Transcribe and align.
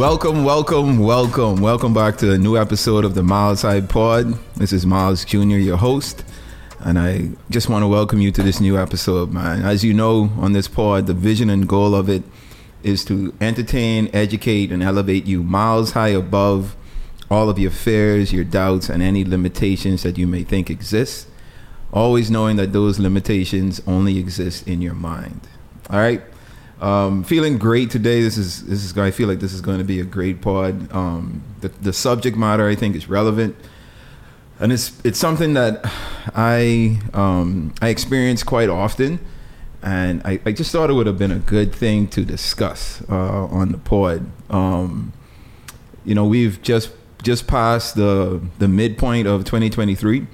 Welcome, 0.00 0.44
welcome, 0.44 0.98
welcome, 0.98 1.60
welcome 1.60 1.92
back 1.92 2.16
to 2.16 2.32
a 2.32 2.38
new 2.38 2.56
episode 2.56 3.04
of 3.04 3.14
the 3.14 3.22
Myles 3.22 3.60
High 3.60 3.82
Pod. 3.82 4.32
This 4.56 4.72
is 4.72 4.86
Myles 4.86 5.26
Jr., 5.26 5.58
your 5.58 5.76
host, 5.76 6.24
and 6.78 6.98
I 6.98 7.32
just 7.50 7.68
want 7.68 7.82
to 7.82 7.86
welcome 7.86 8.18
you 8.18 8.32
to 8.32 8.42
this 8.42 8.62
new 8.62 8.78
episode, 8.78 9.30
man. 9.30 9.60
As 9.60 9.84
you 9.84 9.92
know, 9.92 10.30
on 10.38 10.54
this 10.54 10.68
pod, 10.68 11.06
the 11.06 11.12
vision 11.12 11.50
and 11.50 11.68
goal 11.68 11.94
of 11.94 12.08
it 12.08 12.22
is 12.82 13.04
to 13.04 13.34
entertain, 13.42 14.08
educate, 14.14 14.72
and 14.72 14.82
elevate 14.82 15.26
you 15.26 15.42
miles 15.42 15.90
high 15.90 16.08
above 16.08 16.74
all 17.30 17.50
of 17.50 17.58
your 17.58 17.70
fears, 17.70 18.32
your 18.32 18.44
doubts, 18.44 18.88
and 18.88 19.02
any 19.02 19.22
limitations 19.22 20.02
that 20.02 20.16
you 20.16 20.26
may 20.26 20.44
think 20.44 20.70
exist. 20.70 21.28
Always 21.92 22.30
knowing 22.30 22.56
that 22.56 22.72
those 22.72 22.98
limitations 22.98 23.82
only 23.86 24.18
exist 24.18 24.66
in 24.66 24.80
your 24.80 24.94
mind. 24.94 25.42
All 25.90 25.98
right. 25.98 26.22
Um, 26.80 27.24
feeling 27.24 27.58
great 27.58 27.90
today. 27.90 28.22
This 28.22 28.38
is 28.38 28.64
this 28.64 28.84
is. 28.84 28.96
I 28.96 29.10
feel 29.10 29.28
like 29.28 29.40
this 29.40 29.52
is 29.52 29.60
going 29.60 29.78
to 29.78 29.84
be 29.84 30.00
a 30.00 30.04
great 30.04 30.40
pod. 30.40 30.90
Um, 30.92 31.42
the 31.60 31.68
the 31.68 31.92
subject 31.92 32.38
matter 32.38 32.66
I 32.66 32.74
think 32.74 32.96
is 32.96 33.06
relevant, 33.06 33.54
and 34.58 34.72
it's 34.72 34.98
it's 35.04 35.18
something 35.18 35.52
that 35.54 35.82
I 36.34 36.98
um, 37.12 37.74
I 37.82 37.88
experience 37.88 38.42
quite 38.42 38.70
often, 38.70 39.20
and 39.82 40.22
I, 40.24 40.40
I 40.46 40.52
just 40.52 40.72
thought 40.72 40.88
it 40.88 40.94
would 40.94 41.06
have 41.06 41.18
been 41.18 41.32
a 41.32 41.38
good 41.38 41.74
thing 41.74 42.08
to 42.08 42.24
discuss 42.24 43.02
uh, 43.10 43.44
on 43.44 43.72
the 43.72 43.78
pod. 43.78 44.24
Um, 44.48 45.12
you 46.06 46.14
know, 46.14 46.24
we've 46.24 46.62
just 46.62 46.92
just 47.22 47.46
passed 47.46 47.94
the 47.94 48.40
the 48.58 48.68
midpoint 48.68 49.26
of 49.26 49.44
2023, 49.44 50.26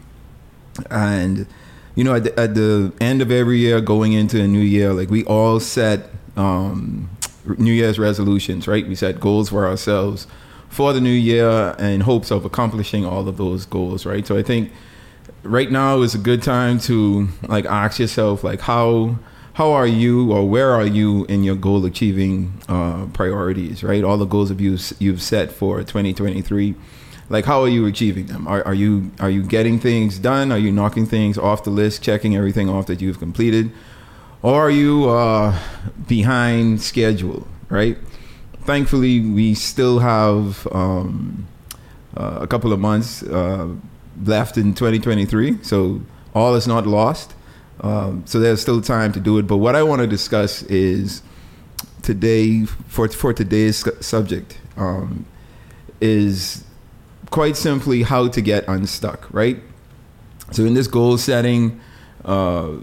and 0.91 1.49
you 1.97 2.05
know, 2.05 2.15
at 2.15 2.23
the, 2.23 2.39
at 2.39 2.55
the 2.55 2.93
end 3.01 3.21
of 3.21 3.33
every 3.33 3.59
year, 3.59 3.81
going 3.81 4.13
into 4.13 4.41
a 4.41 4.47
new 4.47 4.61
year, 4.61 4.93
like 4.93 5.11
we 5.11 5.25
all 5.25 5.59
set 5.59 6.11
um, 6.37 7.11
New 7.59 7.73
Year's 7.73 7.99
resolutions, 7.99 8.67
right? 8.67 8.87
We 8.87 8.95
set 8.95 9.21
goals 9.21 9.51
for 9.51 9.67
ourselves 9.67 10.27
for 10.69 10.93
the 10.93 11.01
new 11.01 11.11
year 11.11 11.75
in 11.79 12.03
hopes 12.03 12.31
of 12.31 12.45
accomplishing 12.45 13.05
all 13.05 13.29
of 13.29 13.37
those 13.37 13.67
goals, 13.67 14.05
right? 14.05 14.27
So 14.27 14.37
I 14.37 14.43
think 14.43 14.73
right 15.43 15.71
now 15.71 16.03
is 16.03 16.15
a 16.15 16.19
good 16.19 16.43
time 16.43 16.79
to 16.81 17.29
like 17.49 17.65
ask 17.67 17.99
yourself, 17.99 18.45
like 18.45 18.61
how 18.61 19.19
how 19.55 19.73
are 19.73 19.87
you 19.87 20.33
or 20.33 20.47
where 20.47 20.71
are 20.73 20.85
you 20.85 21.25
in 21.27 21.43
your 21.43 21.57
goal 21.57 21.87
achieving 21.87 22.53
uh, 22.69 23.07
priorities, 23.15 23.83
right? 23.83 24.05
All 24.05 24.19
the 24.19 24.27
goals 24.27 24.51
of 24.51 24.61
you 24.61 24.77
you've 24.99 25.23
set 25.23 25.51
for 25.51 25.79
2023 25.81 26.75
like 27.29 27.45
how 27.45 27.63
are 27.63 27.69
you 27.69 27.87
achieving 27.87 28.27
them 28.27 28.47
are, 28.47 28.63
are 28.65 28.75
you 28.75 29.11
are 29.19 29.31
you 29.31 29.43
getting 29.43 29.81
things 29.81 30.19
done 30.19 30.53
are 30.53 30.59
you 30.59 30.71
knocking 30.71 31.07
things 31.07 31.37
off 31.37 31.65
the 31.65 31.71
list 31.71 32.03
checking 32.03 32.37
everything 32.37 32.69
off 32.69 32.87
that 32.87 33.01
you've 33.01 33.19
completed 33.19 33.73
are 34.55 34.71
you 34.71 35.09
uh, 35.09 35.59
behind 36.07 36.81
schedule 36.81 37.47
right? 37.69 37.99
Thankfully 38.63 39.21
we 39.21 39.55
still 39.55 39.99
have 39.99 40.67
um, 40.73 41.47
uh, 42.17 42.39
a 42.41 42.47
couple 42.47 42.73
of 42.73 42.81
months 42.81 43.23
uh, 43.23 43.69
left 44.23 44.57
in 44.57 44.75
2023 44.75 45.63
so 45.63 46.01
all 46.35 46.55
is 46.55 46.67
not 46.67 46.87
lost. 46.87 47.35
Um, 47.81 48.23
so 48.27 48.41
there's 48.41 48.61
still 48.61 48.81
time 48.81 49.13
to 49.13 49.21
do 49.21 49.39
it. 49.39 49.47
But 49.47 49.59
what 49.59 49.77
i 49.77 49.83
want 49.83 50.01
to 50.01 50.07
discuss 50.07 50.63
is 50.65 51.23
today 52.03 52.65
for 52.65 53.09
for 53.09 53.33
today's 53.33 53.85
subject 54.05 54.59
um, 54.77 55.27
is 56.01 56.65
quite 57.31 57.57
simply 57.57 58.03
how 58.03 58.29
to 58.29 58.41
get 58.41 58.67
unstuck, 58.69 59.27
right? 59.31 59.63
So 60.53 60.65
in 60.65 60.75
this 60.75 60.87
goal 60.87 61.19
setting, 61.19 61.81
uh, 62.25 62.77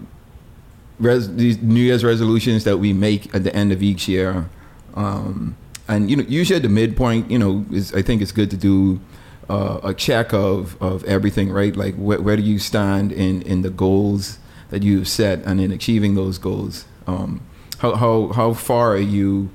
res- 0.98 1.34
these 1.34 1.60
New 1.60 1.80
Year's 1.80 2.04
resolutions 2.04 2.64
that 2.64 2.78
we 2.78 2.92
make 2.92 3.34
at 3.34 3.44
the 3.44 3.54
end 3.54 3.72
of 3.72 3.82
each 3.82 4.08
year, 4.08 4.48
um, 4.94 5.56
and 5.88 6.10
you 6.10 6.16
know, 6.16 6.24
usually 6.26 6.56
at 6.56 6.62
the 6.62 6.68
midpoint, 6.68 7.30
you 7.30 7.38
know, 7.38 7.64
is 7.72 7.92
I 7.94 8.02
think 8.02 8.22
it's 8.22 8.32
good 8.32 8.50
to 8.50 8.56
do 8.56 9.00
uh, 9.48 9.80
a 9.82 9.94
check 9.94 10.32
of 10.32 10.80
of 10.82 11.04
everything, 11.04 11.50
right? 11.50 11.74
Like 11.76 11.94
wh- 11.94 12.24
where 12.24 12.36
do 12.36 12.42
you 12.42 12.58
stand 12.58 13.12
in 13.12 13.42
in 13.42 13.62
the 13.62 13.70
goals 13.70 14.38
that 14.70 14.82
you've 14.82 15.08
set 15.08 15.40
and 15.44 15.60
in 15.60 15.70
achieving 15.72 16.14
those 16.14 16.38
goals? 16.38 16.86
Um, 17.06 17.40
how 17.78 17.94
how 17.96 18.32
how 18.32 18.54
far 18.54 18.92
are 18.92 18.98
you 18.98 19.50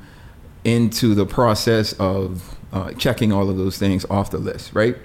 into 0.63 1.15
the 1.15 1.25
process 1.25 1.93
of 1.93 2.57
uh, 2.71 2.91
checking 2.93 3.31
all 3.31 3.49
of 3.49 3.57
those 3.57 3.77
things 3.77 4.05
off 4.09 4.29
the 4.29 4.37
list, 4.37 4.73
right? 4.73 4.95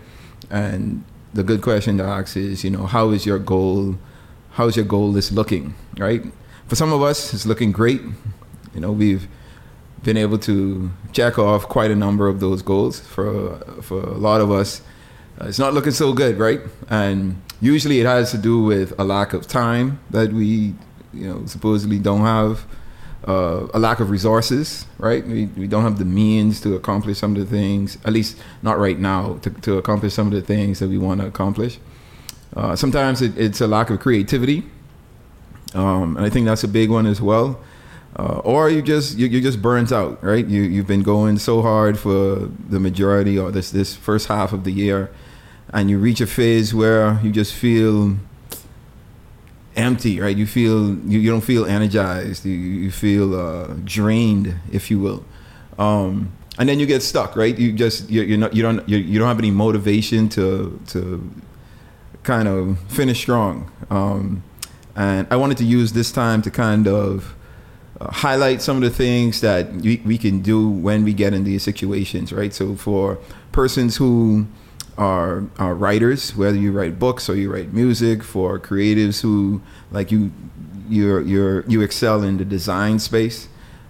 And 0.50 1.04
the 1.32 1.42
good 1.42 1.62
question 1.62 1.96
to 1.98 2.04
ask 2.04 2.36
is, 2.36 2.64
you 2.64 2.70
know, 2.70 2.86
how 2.86 3.10
is 3.10 3.24
your 3.24 3.38
goal? 3.38 3.96
How's 4.54 4.76
your 4.76 4.84
goal 4.84 5.10
list 5.10 5.32
looking, 5.32 5.74
right? 5.98 6.22
For 6.68 6.76
some 6.76 6.92
of 6.92 7.02
us, 7.02 7.34
it's 7.34 7.44
looking 7.44 7.72
great. 7.72 8.00
You 8.72 8.80
know, 8.80 8.92
we've 8.92 9.26
been 10.04 10.16
able 10.16 10.38
to 10.38 10.92
check 11.12 11.40
off 11.40 11.68
quite 11.68 11.90
a 11.90 11.96
number 11.96 12.28
of 12.28 12.38
those 12.38 12.62
goals. 12.62 13.00
For 13.00 13.58
for 13.82 14.00
a 14.00 14.16
lot 14.16 14.40
of 14.40 14.52
us, 14.52 14.80
uh, 15.40 15.46
it's 15.46 15.58
not 15.58 15.74
looking 15.74 15.90
so 15.90 16.12
good, 16.12 16.38
right? 16.38 16.60
And 16.88 17.42
usually, 17.60 17.98
it 17.98 18.06
has 18.06 18.30
to 18.30 18.38
do 18.38 18.62
with 18.62 18.96
a 18.96 19.02
lack 19.02 19.32
of 19.32 19.48
time 19.48 19.98
that 20.10 20.32
we, 20.32 20.74
you 21.12 21.26
know, 21.28 21.46
supposedly 21.46 21.98
don't 21.98 22.20
have 22.20 22.64
uh, 23.26 23.66
a 23.74 23.80
lack 23.80 23.98
of 23.98 24.08
resources, 24.08 24.86
right? 24.98 25.26
We, 25.26 25.46
we 25.46 25.66
don't 25.66 25.82
have 25.82 25.98
the 25.98 26.04
means 26.04 26.60
to 26.60 26.76
accomplish 26.76 27.18
some 27.18 27.34
of 27.34 27.40
the 27.40 27.50
things, 27.58 27.98
at 28.04 28.12
least 28.12 28.36
not 28.62 28.78
right 28.78 29.00
now, 29.00 29.38
to, 29.42 29.50
to 29.50 29.78
accomplish 29.78 30.14
some 30.14 30.28
of 30.28 30.32
the 30.32 30.42
things 30.42 30.78
that 30.78 30.88
we 30.88 30.98
want 30.98 31.22
to 31.22 31.26
accomplish. 31.26 31.80
Uh, 32.54 32.76
sometimes 32.76 33.20
it, 33.20 33.36
it's 33.36 33.60
a 33.60 33.66
lack 33.66 33.90
of 33.90 34.00
creativity, 34.00 34.64
um, 35.74 36.16
and 36.16 36.24
I 36.24 36.30
think 36.30 36.46
that's 36.46 36.64
a 36.64 36.68
big 36.68 36.90
one 36.90 37.06
as 37.06 37.20
well. 37.20 37.60
Uh, 38.16 38.40
or 38.44 38.70
you 38.70 38.80
just 38.80 39.18
you, 39.18 39.28
just 39.40 39.60
burnt 39.60 39.90
out, 39.90 40.22
right? 40.22 40.46
You 40.46 40.62
you've 40.62 40.86
been 40.86 41.02
going 41.02 41.36
so 41.38 41.62
hard 41.62 41.98
for 41.98 42.48
the 42.68 42.78
majority 42.78 43.36
or 43.36 43.50
this 43.50 43.72
this 43.72 43.96
first 43.96 44.28
half 44.28 44.52
of 44.52 44.62
the 44.62 44.70
year, 44.70 45.10
and 45.72 45.90
you 45.90 45.98
reach 45.98 46.20
a 46.20 46.26
phase 46.26 46.72
where 46.72 47.18
you 47.24 47.32
just 47.32 47.52
feel 47.52 48.16
empty, 49.74 50.20
right? 50.20 50.36
You 50.36 50.46
feel 50.46 50.94
you, 50.94 51.18
you 51.18 51.30
don't 51.30 51.40
feel 51.40 51.64
energized. 51.64 52.44
You, 52.44 52.52
you 52.52 52.92
feel 52.92 53.34
uh, 53.34 53.74
drained, 53.84 54.54
if 54.70 54.92
you 54.92 55.00
will. 55.00 55.24
Um, 55.76 56.32
and 56.56 56.68
then 56.68 56.78
you 56.78 56.86
get 56.86 57.02
stuck, 57.02 57.34
right? 57.34 57.58
You 57.58 57.72
just 57.72 58.08
you're, 58.08 58.24
you're 58.24 58.38
not 58.38 58.54
you 58.54 58.62
don't 58.62 58.88
you 58.88 59.02
do 59.02 59.18
not 59.18 59.28
have 59.28 59.38
any 59.38 59.50
motivation 59.50 60.28
to 60.30 60.80
to 60.88 61.30
kind 62.24 62.48
of 62.48 62.78
finish 62.88 63.20
strong. 63.20 63.70
Um, 63.90 64.42
and 64.96 65.26
I 65.30 65.36
wanted 65.36 65.58
to 65.58 65.64
use 65.64 65.92
this 65.92 66.10
time 66.10 66.42
to 66.42 66.50
kind 66.50 66.88
of 66.88 67.34
uh, 68.00 68.10
highlight 68.10 68.62
some 68.62 68.76
of 68.76 68.82
the 68.82 68.90
things 68.90 69.40
that 69.40 69.72
we, 69.72 70.02
we 70.04 70.18
can 70.18 70.40
do 70.40 70.68
when 70.68 71.04
we 71.04 71.12
get 71.12 71.34
in 71.34 71.44
these 71.44 71.62
situations, 71.62 72.32
right? 72.32 72.52
So 72.52 72.74
for 72.74 73.18
persons 73.52 73.96
who 73.96 74.46
are, 74.96 75.44
are 75.58 75.74
writers, 75.74 76.34
whether 76.34 76.56
you 76.56 76.72
write 76.72 76.98
books 76.98 77.28
or 77.28 77.36
you 77.36 77.52
write 77.52 77.72
music, 77.72 78.22
for 78.22 78.58
creatives 78.58 79.20
who 79.20 79.60
like 79.90 80.10
you, 80.10 80.32
you're, 80.88 81.20
you're, 81.20 81.64
you 81.66 81.82
excel 81.82 82.22
in 82.22 82.38
the 82.38 82.44
design 82.44 82.98
space. 82.98 83.48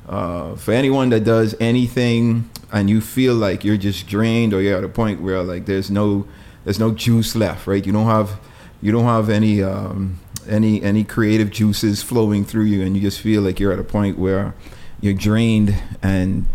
Uh, 0.08 0.54
for 0.56 0.72
anyone 0.72 1.08
that 1.08 1.24
does 1.24 1.54
anything 1.60 2.50
and 2.70 2.90
you 2.90 3.00
feel 3.00 3.34
like 3.34 3.64
you're 3.64 3.78
just 3.78 4.06
drained 4.06 4.52
or 4.52 4.60
you're 4.60 4.76
at 4.76 4.84
a 4.84 4.88
point 4.88 5.22
where 5.22 5.42
like 5.42 5.64
there's 5.64 5.90
no 5.90 6.26
there's 6.64 6.78
no 6.78 6.92
juice 6.92 7.36
left, 7.36 7.66
right? 7.66 7.84
You 7.84 7.92
don't 7.92 8.06
have 8.06 8.40
you 8.82 8.92
don't 8.92 9.04
have 9.04 9.30
any 9.30 9.62
um, 9.62 10.20
any 10.48 10.82
any 10.82 11.04
creative 11.04 11.50
juices 11.50 12.02
flowing 12.02 12.44
through 12.44 12.64
you, 12.64 12.82
and 12.82 12.96
you 12.96 13.02
just 13.02 13.20
feel 13.20 13.42
like 13.42 13.60
you're 13.60 13.72
at 13.72 13.78
a 13.78 13.84
point 13.84 14.18
where 14.18 14.54
you're 15.00 15.14
drained 15.14 15.76
and 16.02 16.46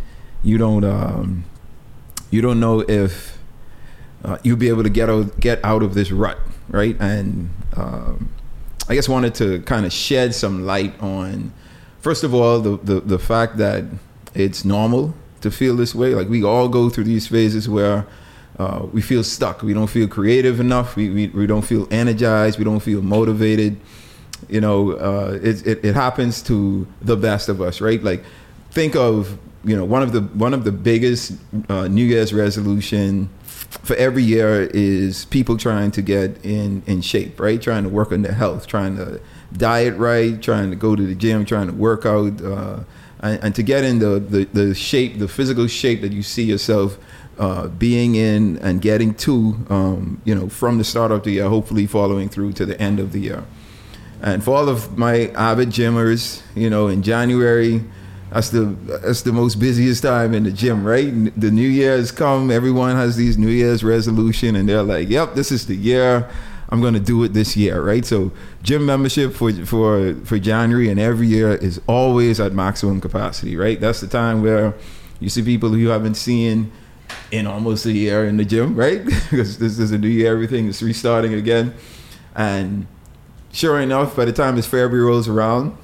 you 0.44 0.58
don't 0.58 0.84
um, 0.84 1.46
you 2.32 2.42
don't 2.42 2.60
know 2.60 2.82
if 2.82 3.38
uh, 4.24 4.38
you'll 4.44 4.58
be 4.58 4.70
able 4.70 4.84
to 4.84 4.90
get 4.90 5.10
out, 5.10 5.40
get 5.40 5.64
out 5.64 5.84
of 5.84 5.94
this 5.94 6.12
rut, 6.12 6.38
right? 6.70 6.96
And 7.00 7.50
um, 7.76 8.30
I 8.88 8.96
guess 8.96 9.08
wanted 9.08 9.36
to 9.36 9.62
kind 9.62 9.86
of 9.86 9.94
shed 9.94 10.36
some 10.36 10.66
light 10.66 11.00
on, 11.02 11.54
first 12.02 12.24
of 12.24 12.34
all, 12.34 12.60
the, 12.60 12.78
the, 12.78 13.02
the 13.02 13.20
fact 13.20 13.58
that 13.58 13.86
it's 14.34 14.66
normal 14.66 15.16
to 15.42 15.50
feel 15.52 15.76
this 15.76 15.96
way. 15.96 16.14
Like 16.14 16.28
we 16.28 16.44
all 16.44 16.68
go 16.68 16.90
through 16.90 17.06
these 17.06 17.28
phases 17.28 17.70
where 17.70 18.06
uh, 18.60 18.86
we 18.92 19.02
feel 19.02 19.24
stuck. 19.24 19.64
We 19.64 19.74
don't 19.74 19.88
feel 19.88 20.08
creative 20.08 20.60
enough. 20.60 20.96
We, 20.98 21.10
we, 21.10 21.28
we 21.28 21.48
don't 21.48 21.62
feel 21.62 21.88
energized. 21.90 22.60
We 22.60 22.66
don't 22.66 22.82
feel 22.82 23.02
motivated. 23.02 23.80
You 24.50 24.62
know, 24.62 24.92
uh, 24.92 25.40
it, 25.42 25.66
it, 25.66 25.86
it 25.86 25.96
happens 25.96 26.42
to 26.44 26.86
the 27.02 27.16
best 27.16 27.48
of 27.48 27.62
us, 27.62 27.80
right? 27.80 28.04
Like 28.04 28.24
think 28.72 28.96
of, 28.96 29.38
you 29.64 29.76
know, 29.76 29.86
one 29.86 30.04
of 30.04 30.12
the, 30.12 30.22
one 30.22 30.54
of 30.54 30.66
the 30.66 30.72
biggest 30.74 31.34
uh, 31.70 31.88
New 31.88 32.06
Year's 32.06 32.34
resolution 32.34 33.30
for 33.70 33.96
every 33.96 34.24
year 34.24 34.70
is 34.74 35.26
people 35.26 35.58
trying 35.58 35.92
to 35.92 36.02
get 36.02 36.44
in 36.44 36.84
in 36.86 37.02
shape, 37.02 37.40
right? 37.40 37.62
Trying 37.62 37.84
to 37.84 37.90
work 37.90 38.12
on 38.12 38.24
their 38.24 38.34
health, 38.34 38.68
trying 38.68 38.98
to 38.98 39.22
diet 39.54 39.96
right, 39.96 40.42
trying 40.42 40.70
to 40.70 40.76
go 40.76 40.96
to 40.96 41.06
the 41.06 41.16
gym, 41.16 41.46
trying 41.46 41.68
to 41.68 41.74
work 41.74 42.06
out, 42.06 42.42
uh, 42.42 42.80
and, 43.22 43.44
and, 43.44 43.56
to 43.56 43.64
get 43.64 43.84
in 43.84 44.00
the, 44.00 44.20
the, 44.20 44.46
the 44.46 44.76
shape, 44.76 45.20
the 45.20 45.28
physical 45.28 45.68
shape 45.68 46.02
that 46.02 46.12
you 46.12 46.24
see 46.24 46.44
yourself 46.44 46.98
uh, 47.40 47.70
being 47.70 48.16
in 48.16 48.58
and 48.58 48.82
getting 48.82 49.16
to, 49.16 49.56
um, 49.70 50.22
you 50.26 50.36
know, 50.36 50.50
from 50.50 50.78
the 50.78 50.84
start 50.84 51.10
of 51.10 51.24
the 51.24 51.32
year, 51.32 51.48
hopefully 51.48 51.88
following 51.88 52.28
through 52.28 52.52
to 52.52 52.66
the 52.66 52.80
end 52.82 53.00
of 53.00 53.14
the 53.14 53.20
year. 53.20 53.46
And 54.22 54.44
for 54.44 54.58
all 54.58 54.68
of 54.68 54.98
my 54.98 55.30
avid 55.30 55.70
gymmers, 55.70 56.42
you 56.54 56.70
know, 56.70 56.88
in 56.88 57.02
January, 57.02 57.82
that's 58.30 58.50
the 58.50 58.66
that's 59.04 59.22
the 59.22 59.32
most 59.32 59.56
busiest 59.56 60.04
time 60.04 60.34
in 60.36 60.44
the 60.44 60.52
gym, 60.52 60.86
right? 60.86 61.12
The 61.40 61.50
New 61.50 61.68
Year 61.68 61.98
has 61.98 62.12
come, 62.12 62.52
everyone 62.52 62.96
has 62.98 63.16
these 63.16 63.38
New 63.38 63.48
Year's 63.48 63.84
resolution, 63.84 64.58
and 64.58 64.68
they're 64.68 64.84
like, 64.84 65.10
"Yep, 65.10 65.36
this 65.36 65.52
is 65.52 65.66
the 65.66 65.76
year." 65.76 66.30
I'm 66.72 66.82
going 66.82 66.94
to 66.94 67.00
do 67.00 67.24
it 67.24 67.34
this 67.34 67.58
year, 67.58 67.82
right? 67.82 68.06
So 68.06 68.32
gym 68.62 68.86
membership 68.86 69.34
for 69.34 69.52
for 69.66 70.14
for 70.24 70.38
January 70.38 70.90
and 70.90 71.00
every 71.00 71.26
year 71.26 71.56
is 71.56 71.82
always 71.88 72.40
at 72.40 72.54
maximum 72.54 73.02
capacity, 73.02 73.56
right? 73.56 73.82
That's 73.82 74.02
the 74.02 74.08
time 74.08 74.44
where 74.44 74.76
you 75.20 75.30
see 75.30 75.42
people 75.42 75.70
who 75.70 75.78
you 75.78 75.90
haven't 75.90 76.14
seen 76.14 76.72
in 77.32 77.48
almost 77.48 77.86
a 77.86 77.92
year 77.92 78.26
in 78.26 78.38
the 78.38 78.46
gym, 78.46 78.76
right? 78.76 79.04
because 79.06 79.58
this 79.58 79.80
is 79.80 79.92
a 79.92 79.98
new 79.98 80.08
year, 80.08 80.32
everything 80.32 80.68
is 80.68 80.82
restarting 80.82 81.34
again, 81.34 81.74
and 82.36 82.88
sure 83.52 83.80
enough, 83.80 84.16
by 84.16 84.26
the 84.26 84.34
time 84.34 84.56
this 84.56 84.66
February 84.66 85.06
rolls 85.06 85.28
around, 85.28 85.78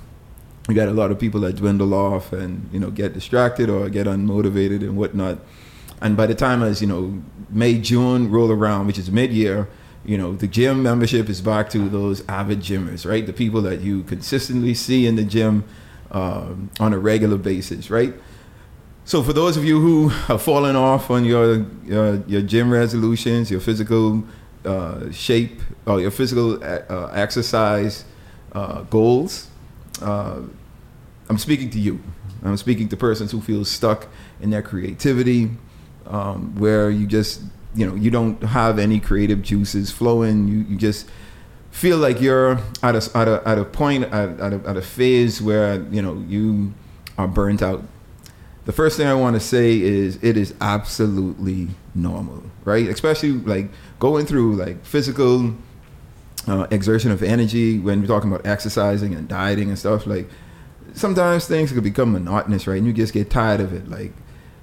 you 0.67 0.75
got 0.75 0.87
a 0.87 0.93
lot 0.93 1.11
of 1.11 1.19
people 1.19 1.39
that 1.41 1.55
dwindle 1.55 1.93
off 1.93 2.33
and 2.33 2.69
you 2.71 2.79
know 2.79 2.89
get 2.89 3.13
distracted 3.13 3.69
or 3.69 3.89
get 3.89 4.07
unmotivated 4.07 4.81
and 4.81 4.97
whatnot. 4.97 5.39
And 6.01 6.17
by 6.17 6.25
the 6.25 6.35
time 6.35 6.63
as 6.63 6.81
you 6.81 6.87
know 6.87 7.21
May 7.49 7.79
June 7.79 8.31
roll 8.31 8.51
around, 8.51 8.87
which 8.87 8.97
is 8.97 9.11
mid 9.11 9.31
year, 9.31 9.67
you 10.03 10.17
know 10.17 10.35
the 10.35 10.47
gym 10.47 10.81
membership 10.81 11.29
is 11.29 11.41
back 11.41 11.69
to 11.71 11.89
those 11.89 12.27
avid 12.27 12.59
gymmers, 12.59 13.09
right? 13.09 13.25
The 13.25 13.33
people 13.33 13.61
that 13.63 13.81
you 13.81 14.03
consistently 14.03 14.73
see 14.73 15.05
in 15.05 15.15
the 15.15 15.23
gym 15.23 15.65
um, 16.11 16.69
on 16.79 16.93
a 16.93 16.97
regular 16.97 17.37
basis, 17.37 17.89
right? 17.89 18.13
So 19.05 19.23
for 19.23 19.33
those 19.33 19.55
of 19.55 19.63
you 19.63 19.79
who 19.79 20.09
have 20.09 20.41
fallen 20.41 20.75
off 20.75 21.09
on 21.09 21.25
your 21.25 21.65
your, 21.85 22.15
your 22.27 22.41
gym 22.41 22.71
resolutions, 22.71 23.49
your 23.49 23.59
physical 23.59 24.23
uh, 24.65 25.11
shape, 25.11 25.61
or 25.85 26.01
your 26.01 26.11
physical 26.11 26.63
uh, 26.63 27.11
exercise 27.13 28.03
uh, 28.53 28.81
goals 28.83 29.49
uh, 30.01 30.41
I'm 31.29 31.37
speaking 31.37 31.69
to 31.71 31.79
you. 31.79 32.01
I'm 32.43 32.57
speaking 32.57 32.89
to 32.89 32.97
persons 32.97 33.31
who 33.31 33.41
feel 33.41 33.65
stuck 33.65 34.07
in 34.39 34.49
their 34.51 34.61
creativity, 34.61 35.49
um, 36.05 36.55
where 36.55 36.89
you 36.91 37.07
just, 37.07 37.41
you 37.73 37.87
know, 37.87 37.95
you 37.95 38.11
don't 38.11 38.41
have 38.43 38.77
any 38.77 38.99
creative 38.99 39.41
juices 39.41 39.89
flowing. 39.89 40.47
You, 40.47 40.57
you 40.59 40.77
just 40.77 41.09
feel 41.71 41.97
like 41.97 42.21
you're 42.21 42.59
at 42.83 42.95
a, 42.95 43.17
at 43.17 43.27
a, 43.27 43.41
at 43.47 43.57
a 43.57 43.65
point, 43.65 44.03
at, 44.05 44.39
at, 44.39 44.53
a, 44.53 44.61
at 44.67 44.77
a 44.77 44.81
phase 44.81 45.41
where, 45.41 45.81
you 45.89 46.01
know, 46.01 46.23
you 46.27 46.73
are 47.17 47.27
burnt 47.27 47.63
out. 47.63 47.83
The 48.65 48.71
first 48.71 48.97
thing 48.97 49.07
I 49.07 49.13
want 49.13 49.35
to 49.35 49.39
say 49.39 49.79
is 49.79 50.17
it 50.23 50.37
is 50.37 50.53
absolutely 50.59 51.67
normal, 51.93 52.43
right? 52.63 52.87
Especially 52.87 53.31
like 53.31 53.69
going 53.99 54.25
through 54.25 54.55
like 54.55 54.83
physical 54.83 55.53
uh, 56.47 56.67
exertion 56.71 57.11
of 57.11 57.21
energy 57.21 57.79
when 57.79 58.01
we're 58.01 58.07
talking 58.07 58.31
about 58.31 58.45
exercising 58.45 59.13
and 59.13 59.27
dieting 59.27 59.69
and 59.69 59.79
stuff 59.79 60.05
like 60.05 60.29
sometimes 60.93 61.47
things 61.47 61.71
can 61.71 61.81
become 61.81 62.11
monotonous 62.11 62.67
right? 62.67 62.77
And 62.77 62.85
you 62.85 62.93
just 62.93 63.13
get 63.13 63.29
tired 63.29 63.61
of 63.61 63.73
it. 63.73 63.89
Like 63.89 64.13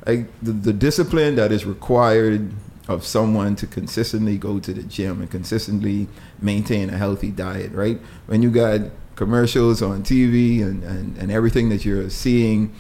like 0.05 0.27
the, 0.43 0.51
the 0.51 0.73
discipline 0.73 1.37
that 1.37 1.53
is 1.53 1.65
required 1.65 2.53
of 2.89 3.07
someone 3.07 3.55
to 3.55 3.67
consistently 3.69 4.37
go 4.37 4.59
to 4.59 4.73
the 4.73 4.83
gym 4.83 5.21
and 5.21 5.31
consistently 5.31 6.09
maintain 6.41 6.91
a 6.91 6.99
healthy 6.99 7.31
diet 7.31 7.71
right? 7.73 8.01
When 8.27 8.43
you 8.43 8.51
got 8.51 8.81
commercials 9.15 9.83
on 9.83 10.03
tv 10.03 10.63
and, 10.63 10.83
and, 10.83 11.17
and 11.19 11.31
everything 11.31 11.69
that 11.69 11.85
you're 11.85 12.09
seeing 12.11 12.75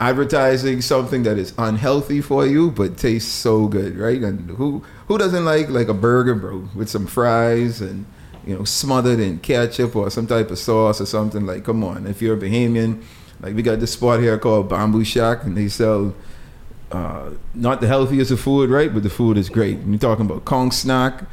advertising 0.00 0.80
something 0.80 1.22
that 1.22 1.38
is 1.38 1.52
unhealthy 1.58 2.20
for 2.20 2.46
you 2.46 2.70
but 2.70 2.96
tastes 2.96 3.30
so 3.30 3.68
good 3.68 3.96
right 3.98 4.22
and 4.22 4.50
who 4.52 4.82
who 5.08 5.18
doesn't 5.18 5.44
like 5.44 5.68
like 5.68 5.88
a 5.88 5.94
burger 5.94 6.34
bro 6.34 6.66
with 6.74 6.88
some 6.88 7.06
fries 7.06 7.80
and 7.82 8.06
you 8.46 8.56
know, 8.56 8.64
smothered 8.64 9.20
in 9.20 9.38
ketchup 9.38 9.94
or 9.96 10.10
some 10.10 10.26
type 10.26 10.50
of 10.50 10.58
sauce 10.58 11.00
or 11.00 11.06
something. 11.06 11.46
Like, 11.46 11.64
come 11.64 11.84
on, 11.84 12.06
if 12.06 12.22
you're 12.22 12.36
a 12.36 12.40
Bahamian, 12.40 13.02
like 13.40 13.54
we 13.54 13.62
got 13.62 13.80
this 13.80 13.92
spot 13.92 14.20
here 14.20 14.38
called 14.38 14.68
Bamboo 14.68 15.04
Shack, 15.04 15.44
and 15.44 15.56
they 15.56 15.68
sell 15.68 16.14
uh, 16.90 17.30
not 17.54 17.80
the 17.80 17.86
healthiest 17.86 18.30
of 18.30 18.40
food, 18.40 18.70
right? 18.70 18.92
But 18.92 19.02
the 19.02 19.10
food 19.10 19.36
is 19.36 19.48
great. 19.48 19.78
And 19.78 19.90
you're 19.90 19.98
talking 19.98 20.26
about 20.26 20.44
Kong 20.44 20.70
snack. 20.70 21.24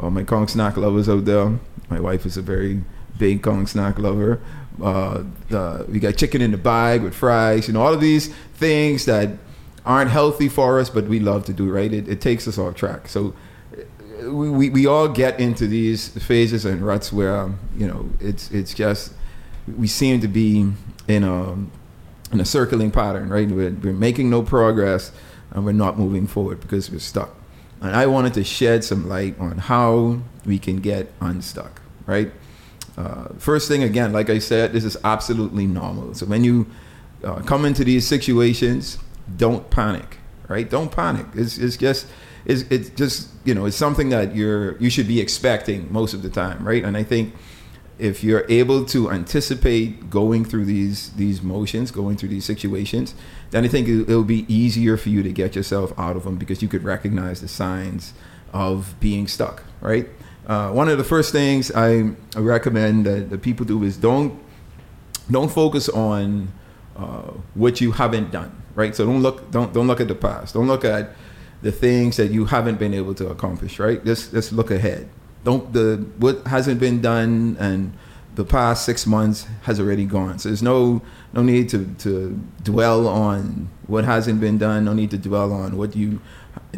All 0.00 0.10
my 0.10 0.24
Kong 0.24 0.48
snack 0.48 0.76
lovers 0.76 1.08
out 1.08 1.24
there. 1.24 1.58
My 1.88 2.00
wife 2.00 2.26
is 2.26 2.36
a 2.36 2.42
very 2.42 2.82
big 3.18 3.42
Kong 3.42 3.66
snack 3.66 3.98
lover. 3.98 4.40
Uh, 4.82 5.24
uh, 5.50 5.84
we 5.88 5.98
got 5.98 6.16
chicken 6.16 6.40
in 6.40 6.50
the 6.50 6.58
bag 6.58 7.02
with 7.02 7.14
fries. 7.14 7.68
You 7.68 7.74
know, 7.74 7.82
all 7.82 7.92
of 7.92 8.00
these 8.00 8.28
things 8.54 9.04
that 9.06 9.30
aren't 9.84 10.10
healthy 10.10 10.48
for 10.48 10.78
us, 10.78 10.90
but 10.90 11.04
we 11.04 11.18
love 11.20 11.44
to 11.46 11.52
do, 11.52 11.70
right? 11.70 11.92
It, 11.92 12.08
it 12.08 12.20
takes 12.20 12.46
us 12.46 12.58
off 12.58 12.74
track. 12.74 13.08
So 13.08 13.34
we, 14.22 14.70
we 14.70 14.86
all 14.86 15.08
get 15.08 15.40
into 15.40 15.66
these 15.66 16.08
phases 16.08 16.64
and 16.64 16.82
ruts 16.82 17.12
where 17.12 17.36
um, 17.36 17.58
you 17.76 17.86
know 17.86 18.08
it's 18.20 18.50
it's 18.50 18.74
just 18.74 19.12
we 19.76 19.86
seem 19.86 20.20
to 20.20 20.28
be 20.28 20.70
in 21.06 21.24
a 21.24 21.52
in 22.32 22.40
a 22.40 22.44
circling 22.44 22.90
pattern, 22.90 23.28
right? 23.28 23.48
We're, 23.48 23.70
we're 23.70 23.92
making 23.92 24.30
no 24.30 24.42
progress 24.42 25.12
and 25.50 25.64
we're 25.64 25.72
not 25.72 25.98
moving 25.98 26.26
forward 26.26 26.60
because 26.60 26.90
we're 26.90 26.98
stuck. 26.98 27.34
And 27.80 27.94
I 27.94 28.06
wanted 28.06 28.34
to 28.34 28.44
shed 28.44 28.84
some 28.84 29.08
light 29.08 29.38
on 29.38 29.58
how 29.58 30.18
we 30.44 30.58
can 30.58 30.76
get 30.76 31.12
unstuck, 31.20 31.80
right? 32.06 32.30
Uh, 32.98 33.28
first 33.38 33.68
thing, 33.68 33.84
again, 33.84 34.12
like 34.12 34.28
I 34.28 34.40
said, 34.40 34.72
this 34.72 34.82
is 34.82 34.96
absolutely 35.04 35.68
normal. 35.68 36.14
So 36.14 36.26
when 36.26 36.42
you 36.42 36.66
uh, 37.22 37.42
come 37.42 37.64
into 37.64 37.84
these 37.84 38.04
situations, 38.04 38.98
don't 39.36 39.70
panic, 39.70 40.18
right? 40.48 40.68
Don't 40.68 40.90
panic. 40.90 41.26
It's, 41.34 41.58
it's 41.58 41.76
just 41.76 42.08
it's, 42.44 42.62
it's 42.62 42.88
just 42.90 43.28
you 43.44 43.54
know 43.54 43.66
it's 43.66 43.76
something 43.76 44.08
that 44.08 44.34
you're 44.34 44.76
you 44.78 44.90
should 44.90 45.06
be 45.06 45.20
expecting 45.20 45.92
most 45.92 46.12
of 46.12 46.22
the 46.22 46.28
time, 46.28 46.66
right? 46.66 46.84
And 46.84 46.96
I 46.96 47.04
think 47.04 47.34
if 48.00 48.24
you're 48.24 48.44
able 48.48 48.84
to 48.86 49.10
anticipate 49.12 50.10
going 50.10 50.44
through 50.44 50.64
these 50.64 51.10
these 51.10 51.40
motions, 51.40 51.92
going 51.92 52.16
through 52.16 52.30
these 52.30 52.44
situations, 52.44 53.14
then 53.50 53.64
I 53.64 53.68
think 53.68 53.88
it'll 53.88 54.24
be 54.24 54.44
easier 54.52 54.96
for 54.96 55.10
you 55.10 55.22
to 55.22 55.30
get 55.30 55.54
yourself 55.54 55.92
out 55.96 56.16
of 56.16 56.24
them 56.24 56.36
because 56.36 56.62
you 56.62 56.68
could 56.68 56.82
recognize 56.82 57.40
the 57.40 57.48
signs 57.48 58.12
of 58.52 58.94
being 58.98 59.28
stuck, 59.28 59.62
right? 59.80 60.08
Uh, 60.48 60.70
one 60.72 60.88
of 60.88 60.96
the 60.96 61.04
first 61.04 61.30
things 61.30 61.70
I 61.72 62.14
recommend 62.34 63.04
that, 63.04 63.28
that 63.28 63.42
people 63.42 63.66
do 63.66 63.82
is 63.84 63.98
don't 63.98 64.40
don't 65.30 65.52
focus 65.52 65.90
on 65.90 66.50
uh, 66.96 67.32
what 67.54 67.82
you 67.82 67.92
haven't 67.92 68.30
done, 68.30 68.50
right? 68.74 68.96
So 68.96 69.04
don't 69.04 69.22
look 69.22 69.50
don't 69.50 69.74
don't 69.74 69.86
look 69.86 70.00
at 70.00 70.08
the 70.08 70.14
past. 70.14 70.54
Don't 70.54 70.66
look 70.66 70.86
at 70.86 71.14
the 71.60 71.70
things 71.70 72.16
that 72.16 72.30
you 72.30 72.46
haven't 72.46 72.78
been 72.78 72.94
able 72.94 73.14
to 73.16 73.28
accomplish, 73.28 73.78
right? 73.78 74.02
Just 74.04 74.32
just 74.32 74.52
look 74.52 74.70
ahead. 74.70 75.10
Don't 75.44 75.70
the 75.72 76.06
what 76.16 76.46
hasn't 76.46 76.80
been 76.80 77.02
done 77.02 77.58
and 77.60 77.92
the 78.34 78.44
past 78.44 78.86
six 78.86 79.06
months 79.06 79.46
has 79.62 79.80
already 79.80 80.06
gone. 80.06 80.38
So 80.38 80.48
there's 80.48 80.62
no 80.62 81.02
no 81.34 81.42
need 81.42 81.68
to, 81.70 81.84
to 81.98 82.40
dwell 82.62 83.06
on 83.06 83.68
what 83.86 84.04
hasn't 84.04 84.40
been 84.40 84.56
done. 84.56 84.86
No 84.86 84.94
need 84.94 85.10
to 85.10 85.18
dwell 85.18 85.52
on 85.52 85.76
what 85.76 85.94
you 85.94 86.20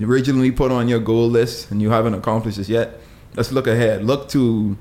originally 0.02 0.50
put 0.50 0.72
on 0.72 0.88
your 0.88 1.00
goal 1.00 1.28
list 1.28 1.70
and 1.70 1.80
you 1.80 1.90
haven't 1.90 2.14
accomplished 2.14 2.56
this 2.56 2.68
yet. 2.68 3.00
Let's 3.36 3.52
look 3.52 3.66
ahead. 3.66 4.04
Look 4.04 4.28
to 4.30 4.76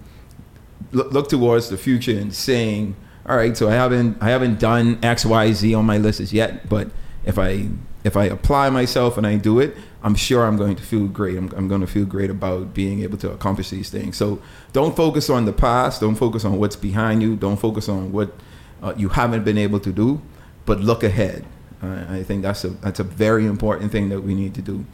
look, 0.91 1.11
look 1.11 1.29
towards 1.29 1.69
the 1.69 1.77
future 1.77 2.17
and 2.17 2.33
saying, 2.33 2.95
all 3.25 3.37
right, 3.37 3.55
so 3.55 3.69
I 3.69 3.73
haven't 3.73 4.17
I 4.21 4.29
haven't 4.29 4.59
done 4.59 4.99
X 5.03 5.25
Y 5.25 5.51
Z 5.53 5.73
on 5.73 5.85
my 5.85 5.97
list 5.97 6.19
as 6.19 6.33
yet, 6.33 6.67
but 6.69 6.89
if 7.25 7.37
I 7.37 7.69
if 8.03 8.15
I 8.15 8.25
apply 8.25 8.69
myself 8.69 9.17
and 9.17 9.27
I 9.27 9.35
do 9.35 9.59
it, 9.59 9.75
I'm 10.01 10.15
sure 10.15 10.45
I'm 10.45 10.55
going 10.55 10.75
to 10.77 10.83
feel 10.83 11.07
great. 11.07 11.37
I'm, 11.37 11.51
I'm, 11.55 11.67
going 11.67 11.81
to 11.81 11.87
feel 11.87 12.05
great 12.05 12.29
about 12.29 12.73
being 12.73 13.01
able 13.03 13.17
to 13.17 13.31
accomplish 13.31 13.69
these 13.69 13.89
things. 13.89 14.15
So 14.15 14.41
don't 14.71 14.95
focus 14.95 15.29
on 15.29 15.43
the 15.43 15.51
past. 15.51 15.99
Don't 15.99 16.15
focus 16.15 16.45
on 16.45 16.57
what's 16.57 16.77
behind 16.77 17.21
you. 17.21 17.35
Don't 17.35 17.57
focus 17.57 17.89
on 17.89 18.13
what 18.13 18.33
uh, 18.81 18.93
you 18.95 19.09
haven't 19.09 19.43
been 19.43 19.57
able 19.57 19.81
to 19.81 19.91
do, 19.91 20.21
but 20.65 20.79
look 20.79 21.03
ahead. 21.03 21.45
Uh, 21.83 22.05
I 22.09 22.23
think 22.23 22.41
that's 22.41 22.63
a 22.63 22.69
that's 22.69 22.99
a 22.99 23.03
very 23.03 23.45
important 23.45 23.91
thing 23.91 24.09
that 24.09 24.21
we 24.21 24.33
need 24.33 24.53
to 24.55 24.61
do. 24.61 24.85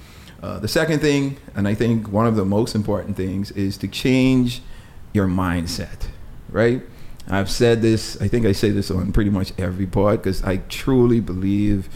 Uh, 0.45 0.59
the 0.59 0.67
second 0.67 0.99
thing, 0.99 1.37
and 1.55 1.67
I 1.67 1.73
think 1.73 2.07
one 2.09 2.27
of 2.27 2.35
the 2.35 2.45
most 2.45 2.75
important 2.75 3.17
things, 3.17 3.49
is 3.51 3.77
to 3.77 3.87
change 3.87 4.61
your 5.11 5.25
mindset. 5.25 6.05
Right? 6.51 6.83
I've 7.27 7.49
said 7.49 7.81
this. 7.81 8.21
I 8.21 8.27
think 8.27 8.45
I 8.45 8.51
say 8.51 8.69
this 8.69 8.91
on 8.91 9.11
pretty 9.11 9.31
much 9.31 9.53
every 9.57 9.87
part 9.87 10.21
because 10.21 10.43
I 10.43 10.57
truly 10.69 11.19
believe 11.19 11.89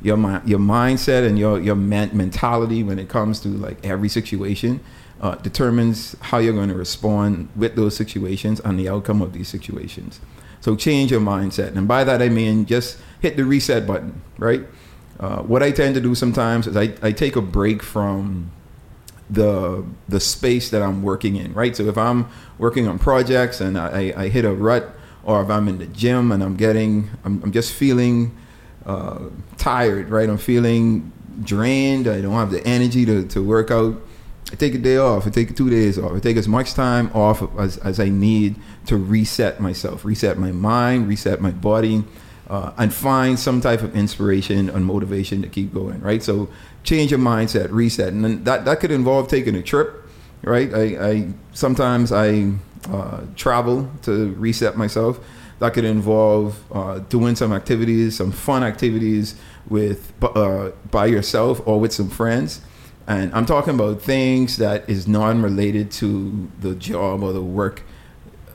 your 0.00 0.16
your 0.44 0.60
mindset 0.60 1.26
and 1.26 1.36
your 1.36 1.60
your 1.60 1.74
mentality 1.74 2.84
when 2.84 3.00
it 3.00 3.08
comes 3.08 3.40
to 3.40 3.48
like 3.48 3.84
every 3.84 4.08
situation 4.08 4.78
uh, 5.20 5.34
determines 5.34 6.14
how 6.20 6.38
you're 6.38 6.54
going 6.54 6.68
to 6.68 6.76
respond 6.76 7.48
with 7.56 7.74
those 7.74 7.96
situations 7.96 8.60
and 8.60 8.78
the 8.78 8.88
outcome 8.88 9.20
of 9.20 9.32
these 9.32 9.48
situations. 9.48 10.20
So 10.60 10.76
change 10.76 11.10
your 11.10 11.20
mindset, 11.20 11.74
and 11.74 11.88
by 11.88 12.04
that 12.04 12.22
I 12.22 12.28
mean 12.28 12.66
just 12.66 12.98
hit 13.20 13.36
the 13.36 13.44
reset 13.44 13.84
button. 13.84 14.22
Right. 14.38 14.62
Uh, 15.18 15.42
what 15.42 15.62
I 15.62 15.70
tend 15.70 15.94
to 15.94 16.00
do 16.00 16.14
sometimes 16.14 16.66
is 16.66 16.76
I, 16.76 16.94
I 17.02 17.12
take 17.12 17.36
a 17.36 17.40
break 17.42 17.82
from 17.82 18.50
the 19.28 19.84
the 20.08 20.20
space 20.20 20.70
that 20.70 20.82
I'm 20.82 21.02
working 21.02 21.36
in. 21.36 21.52
Right. 21.52 21.74
So 21.74 21.84
if 21.84 21.98
I'm 21.98 22.28
working 22.58 22.86
on 22.86 22.98
projects 22.98 23.60
and 23.60 23.78
I, 23.78 24.12
I 24.16 24.28
hit 24.28 24.44
a 24.44 24.52
rut, 24.52 24.94
or 25.24 25.42
if 25.42 25.50
I'm 25.50 25.68
in 25.68 25.78
the 25.78 25.86
gym 25.86 26.32
and 26.32 26.42
I'm 26.42 26.56
getting 26.56 27.10
I'm, 27.24 27.42
I'm 27.42 27.52
just 27.52 27.72
feeling 27.72 28.36
uh, 28.84 29.18
tired, 29.56 30.10
right? 30.10 30.28
I'm 30.28 30.38
feeling 30.38 31.12
drained. 31.42 32.08
I 32.08 32.20
don't 32.20 32.34
have 32.34 32.50
the 32.50 32.64
energy 32.66 33.04
to, 33.06 33.26
to 33.28 33.42
work 33.42 33.70
out. 33.70 34.00
I 34.52 34.54
take 34.54 34.74
a 34.74 34.78
day 34.78 34.96
off. 34.96 35.26
I 35.26 35.30
take 35.30 35.56
two 35.56 35.68
days 35.68 35.98
off. 35.98 36.12
I 36.12 36.20
take 36.20 36.36
as 36.36 36.46
much 36.46 36.74
time 36.74 37.10
off 37.12 37.42
as, 37.58 37.78
as 37.78 37.98
I 37.98 38.08
need 38.08 38.54
to 38.86 38.96
reset 38.96 39.60
myself, 39.60 40.04
reset 40.04 40.38
my 40.38 40.52
mind, 40.52 41.08
reset 41.08 41.40
my 41.40 41.50
body, 41.50 42.04
uh, 42.48 42.72
and 42.78 42.92
find 42.94 43.38
some 43.38 43.60
type 43.60 43.82
of 43.82 43.96
inspiration 43.96 44.70
and 44.70 44.84
motivation 44.84 45.42
to 45.42 45.48
keep 45.48 45.74
going, 45.74 46.00
right? 46.00 46.22
So 46.22 46.48
change 46.84 47.10
your 47.10 47.20
mindset, 47.20 47.70
reset, 47.70 48.12
and 48.12 48.44
that 48.44 48.64
that 48.64 48.80
could 48.80 48.90
involve 48.90 49.28
taking 49.28 49.54
a 49.56 49.62
trip, 49.62 50.08
right? 50.42 50.72
I, 50.72 50.82
I 51.10 51.28
sometimes 51.52 52.12
I 52.12 52.52
uh, 52.90 53.22
travel 53.34 53.90
to 54.02 54.32
reset 54.34 54.76
myself. 54.76 55.18
That 55.58 55.72
could 55.72 55.84
involve 55.84 56.62
uh, 56.70 56.98
doing 57.08 57.34
some 57.34 57.52
activities, 57.52 58.16
some 58.16 58.30
fun 58.30 58.62
activities 58.62 59.34
with 59.68 60.12
uh, 60.22 60.70
by 60.90 61.06
yourself 61.06 61.60
or 61.66 61.80
with 61.80 61.92
some 61.92 62.10
friends. 62.10 62.60
And 63.08 63.32
I'm 63.34 63.46
talking 63.46 63.74
about 63.74 64.02
things 64.02 64.56
that 64.58 64.88
is 64.88 65.06
non-related 65.08 65.90
to 65.92 66.50
the 66.60 66.74
job 66.74 67.22
or 67.22 67.32
the 67.32 67.42
work 67.42 67.82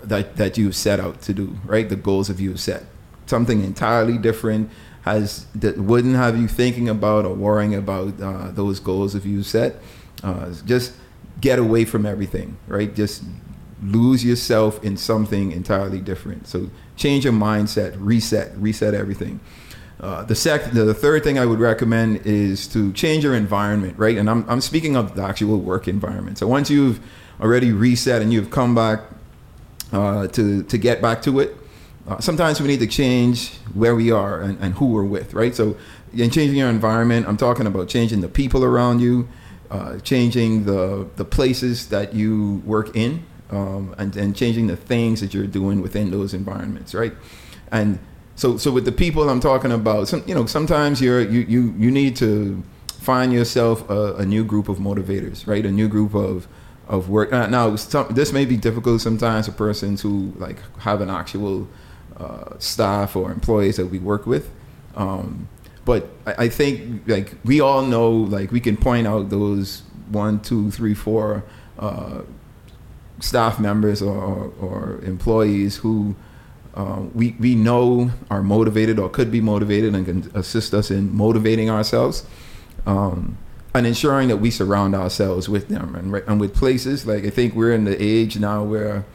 that 0.03 0.37
that 0.37 0.57
you 0.57 0.71
set 0.71 0.99
out 0.99 1.21
to 1.23 1.33
do, 1.33 1.57
right? 1.65 1.89
The 1.89 1.95
goals 1.95 2.29
of 2.29 2.39
you 2.39 2.55
set. 2.55 2.85
Something 3.31 3.63
entirely 3.63 4.17
different 4.17 4.69
has 5.03 5.45
that 5.55 5.77
wouldn't 5.77 6.17
have 6.17 6.37
you 6.41 6.49
thinking 6.49 6.89
about 6.89 7.23
or 7.23 7.33
worrying 7.33 7.73
about 7.73 8.19
uh, 8.21 8.51
those 8.51 8.77
goals 8.81 9.15
if 9.15 9.25
you 9.25 9.41
set. 9.41 9.71
Uh, 10.21 10.51
just 10.65 10.93
get 11.39 11.57
away 11.57 11.85
from 11.85 12.05
everything, 12.05 12.57
right? 12.67 12.93
Just 12.93 13.23
lose 13.81 14.21
yourself 14.25 14.83
in 14.83 14.97
something 14.97 15.53
entirely 15.53 15.99
different. 15.99 16.45
So 16.45 16.69
change 16.97 17.23
your 17.23 17.33
mindset, 17.33 17.95
reset, 17.99 18.47
reset 18.57 18.93
everything. 18.93 19.39
Uh, 20.01 20.23
the 20.23 20.35
second, 20.35 20.73
the 20.73 20.93
third 20.93 21.23
thing 21.23 21.39
I 21.39 21.45
would 21.45 21.61
recommend 21.61 22.25
is 22.25 22.67
to 22.73 22.91
change 22.91 23.23
your 23.23 23.35
environment, 23.35 23.97
right? 23.97 24.17
And 24.17 24.29
I'm, 24.29 24.43
I'm 24.49 24.59
speaking 24.59 24.97
of 24.97 25.15
the 25.15 25.23
actual 25.23 25.57
work 25.59 25.87
environment. 25.87 26.37
So 26.37 26.47
once 26.47 26.69
you've 26.69 26.99
already 27.39 27.71
reset 27.71 28.21
and 28.21 28.33
you've 28.33 28.51
come 28.51 28.75
back 28.75 28.99
uh, 29.93 30.27
to 30.35 30.63
to 30.63 30.77
get 30.77 31.01
back 31.01 31.21
to 31.27 31.39
it, 31.39 31.55
uh, 32.07 32.19
sometimes 32.19 32.59
we 32.59 32.67
need 32.67 32.79
to 32.79 32.87
change 32.87 33.51
where 33.73 33.95
we 33.95 34.11
are 34.11 34.41
and, 34.41 34.57
and, 34.59 34.73
who 34.75 34.87
we're 34.87 35.03
with, 35.03 35.33
right? 35.33 35.53
So 35.55 35.77
in 36.13 36.29
changing 36.31 36.57
your 36.57 36.69
environment, 36.69 37.27
I'm 37.27 37.37
talking 37.37 37.67
about 37.67 37.87
changing 37.87 38.21
the 38.21 38.27
people 38.27 38.63
around 38.63 39.01
you, 39.01 39.27
uh, 39.69 39.99
changing 39.99 40.65
the 40.65 41.07
the 41.15 41.23
places 41.23 41.89
that 41.89 42.13
you 42.13 42.61
work 42.65 42.95
in, 42.95 43.23
um, 43.51 43.95
and, 43.97 44.15
and 44.17 44.35
changing 44.35 44.67
the 44.67 44.75
things 44.75 45.21
that 45.21 45.33
you're 45.33 45.47
doing 45.47 45.81
within 45.81 46.11
those 46.11 46.33
environments, 46.33 46.93
right? 46.93 47.13
And 47.71 47.99
so, 48.35 48.57
so 48.57 48.71
with 48.71 48.85
the 48.85 48.91
people 48.91 49.29
I'm 49.29 49.39
talking 49.39 49.71
about, 49.71 50.07
some, 50.07 50.23
you 50.25 50.33
know, 50.33 50.45
sometimes 50.45 51.01
you're 51.01 51.21
you 51.21 51.41
you 51.41 51.73
you 51.77 51.91
need 51.91 52.15
to 52.17 52.63
find 52.99 53.31
yourself 53.31 53.87
a, 53.89 54.15
a 54.15 54.25
new 54.25 54.43
group 54.43 54.69
of 54.69 54.77
motivators, 54.77 55.47
right? 55.47 55.65
A 55.65 55.71
new 55.71 55.87
group 55.87 56.15
of 56.15 56.47
of 56.87 57.09
work. 57.09 57.31
Now, 57.31 57.75
some, 57.77 58.07
this 58.09 58.33
may 58.33 58.45
be 58.45 58.57
difficult 58.57 59.01
sometimes 59.01 59.45
for 59.45 59.53
persons 59.53 60.01
who 60.01 60.33
like 60.37 60.57
have 60.79 60.99
an 61.01 61.09
actual 61.09 61.67
uh, 62.17 62.57
staff 62.59 63.15
or 63.15 63.31
employees 63.31 63.77
that 63.77 63.87
we 63.87 63.99
work 63.99 64.25
with. 64.25 64.49
Um, 64.95 65.47
but 65.85 66.09
I, 66.25 66.45
I, 66.45 66.49
think 66.49 67.07
like 67.07 67.33
we 67.43 67.61
all 67.61 67.83
know, 67.83 68.11
like 68.11 68.51
we 68.51 68.59
can 68.59 68.77
point 68.77 69.07
out 69.07 69.29
those 69.29 69.83
one, 70.09 70.39
two, 70.41 70.69
three, 70.69 70.93
four 70.93 71.43
uh, 71.79 72.21
staff 73.19 73.59
members 73.59 74.01
or, 74.01 74.51
or, 74.59 74.99
employees 75.03 75.77
who 75.77 76.15
uh, 76.75 77.03
we, 77.13 77.35
we 77.39 77.55
know 77.55 78.11
are 78.29 78.41
motivated 78.41 78.99
or 78.99 79.09
could 79.09 79.31
be 79.31 79.41
motivated 79.41 79.93
and 79.95 80.05
can 80.05 80.31
assist 80.35 80.73
us 80.73 80.91
in 80.91 81.13
motivating 81.15 81.69
ourselves 81.69 82.25
um, 82.85 83.37
and 83.73 83.85
ensuring 83.85 84.27
that 84.27 84.37
we 84.37 84.49
surround 84.49 84.95
ourselves 84.95 85.47
with 85.47 85.67
them 85.67 85.95
and, 85.95 86.13
and 86.27 86.39
with 86.39 86.53
places 86.55 87.05
like 87.05 87.25
i 87.25 87.29
think 87.29 87.53
we're 87.55 87.73
in 87.73 87.83
the 87.83 88.01
age 88.01 88.39
now 88.39 88.63
where 88.63 89.05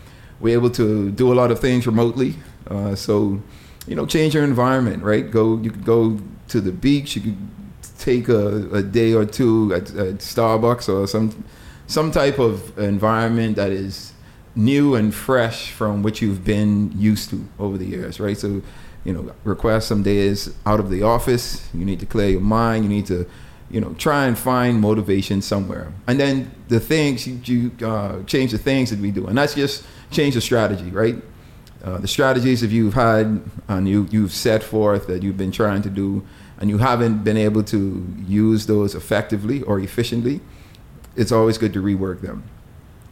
we're 0.40 0.54
able 0.54 0.70
to 0.70 1.10
do 1.10 1.32
a 1.32 1.34
lot 1.34 1.50
of 1.50 1.58
things 1.58 1.86
remotely 1.86 2.36
uh, 2.68 2.94
so 2.94 3.40
you 3.86 3.94
know 3.94 4.06
change 4.06 4.34
your 4.34 4.44
environment 4.44 5.02
right 5.02 5.30
go 5.30 5.56
you 5.58 5.70
could 5.70 5.84
go 5.84 6.18
to 6.48 6.60
the 6.60 6.72
beach 6.72 7.16
you 7.16 7.22
could 7.22 7.36
take 7.98 8.28
a, 8.28 8.68
a 8.74 8.82
day 8.82 9.12
or 9.12 9.24
two 9.24 9.72
at, 9.74 9.90
at 9.94 10.16
starbucks 10.16 10.88
or 10.88 11.06
some 11.06 11.44
some 11.86 12.10
type 12.10 12.38
of 12.38 12.76
environment 12.78 13.56
that 13.56 13.70
is 13.70 14.12
new 14.56 14.94
and 14.94 15.14
fresh 15.14 15.70
from 15.70 16.02
what 16.02 16.20
you've 16.20 16.44
been 16.44 16.90
used 16.98 17.30
to 17.30 17.46
over 17.58 17.76
the 17.76 17.84
years, 17.84 18.18
right? 18.18 18.36
So, 18.36 18.62
you 19.04 19.12
know, 19.12 19.32
request 19.44 19.86
some 19.88 20.02
days 20.02 20.52
out 20.64 20.80
of 20.80 20.90
the 20.90 21.02
office. 21.02 21.68
You 21.74 21.84
need 21.84 22.00
to 22.00 22.06
clear 22.06 22.30
your 22.30 22.40
mind. 22.40 22.84
You 22.84 22.90
need 22.90 23.06
to, 23.06 23.28
you 23.70 23.80
know, 23.80 23.94
try 23.94 24.26
and 24.26 24.36
find 24.36 24.80
motivation 24.80 25.42
somewhere. 25.42 25.92
And 26.06 26.18
then 26.18 26.50
the 26.68 26.80
things 26.80 27.26
you, 27.26 27.40
you 27.44 27.86
uh, 27.86 28.22
change 28.24 28.50
the 28.52 28.58
things 28.58 28.90
that 28.90 28.98
we 28.98 29.10
do, 29.10 29.26
and 29.26 29.36
that's 29.36 29.54
just 29.54 29.84
change 30.10 30.34
the 30.34 30.40
strategy, 30.40 30.90
right? 30.90 31.16
Uh, 31.86 31.98
the 31.98 32.08
strategies 32.08 32.60
that 32.62 32.70
you've 32.70 32.94
had 32.94 33.40
and 33.68 33.88
you 33.88 34.08
you've 34.10 34.32
set 34.32 34.60
forth 34.60 35.06
that 35.06 35.22
you've 35.22 35.36
been 35.36 35.52
trying 35.52 35.82
to 35.82 35.88
do, 35.88 36.26
and 36.58 36.68
you 36.68 36.78
haven't 36.78 37.22
been 37.22 37.36
able 37.36 37.62
to 37.62 38.04
use 38.26 38.66
those 38.66 38.96
effectively 38.96 39.62
or 39.62 39.78
efficiently. 39.78 40.40
It's 41.14 41.30
always 41.30 41.58
good 41.58 41.72
to 41.74 41.80
rework 41.80 42.22
them. 42.22 42.42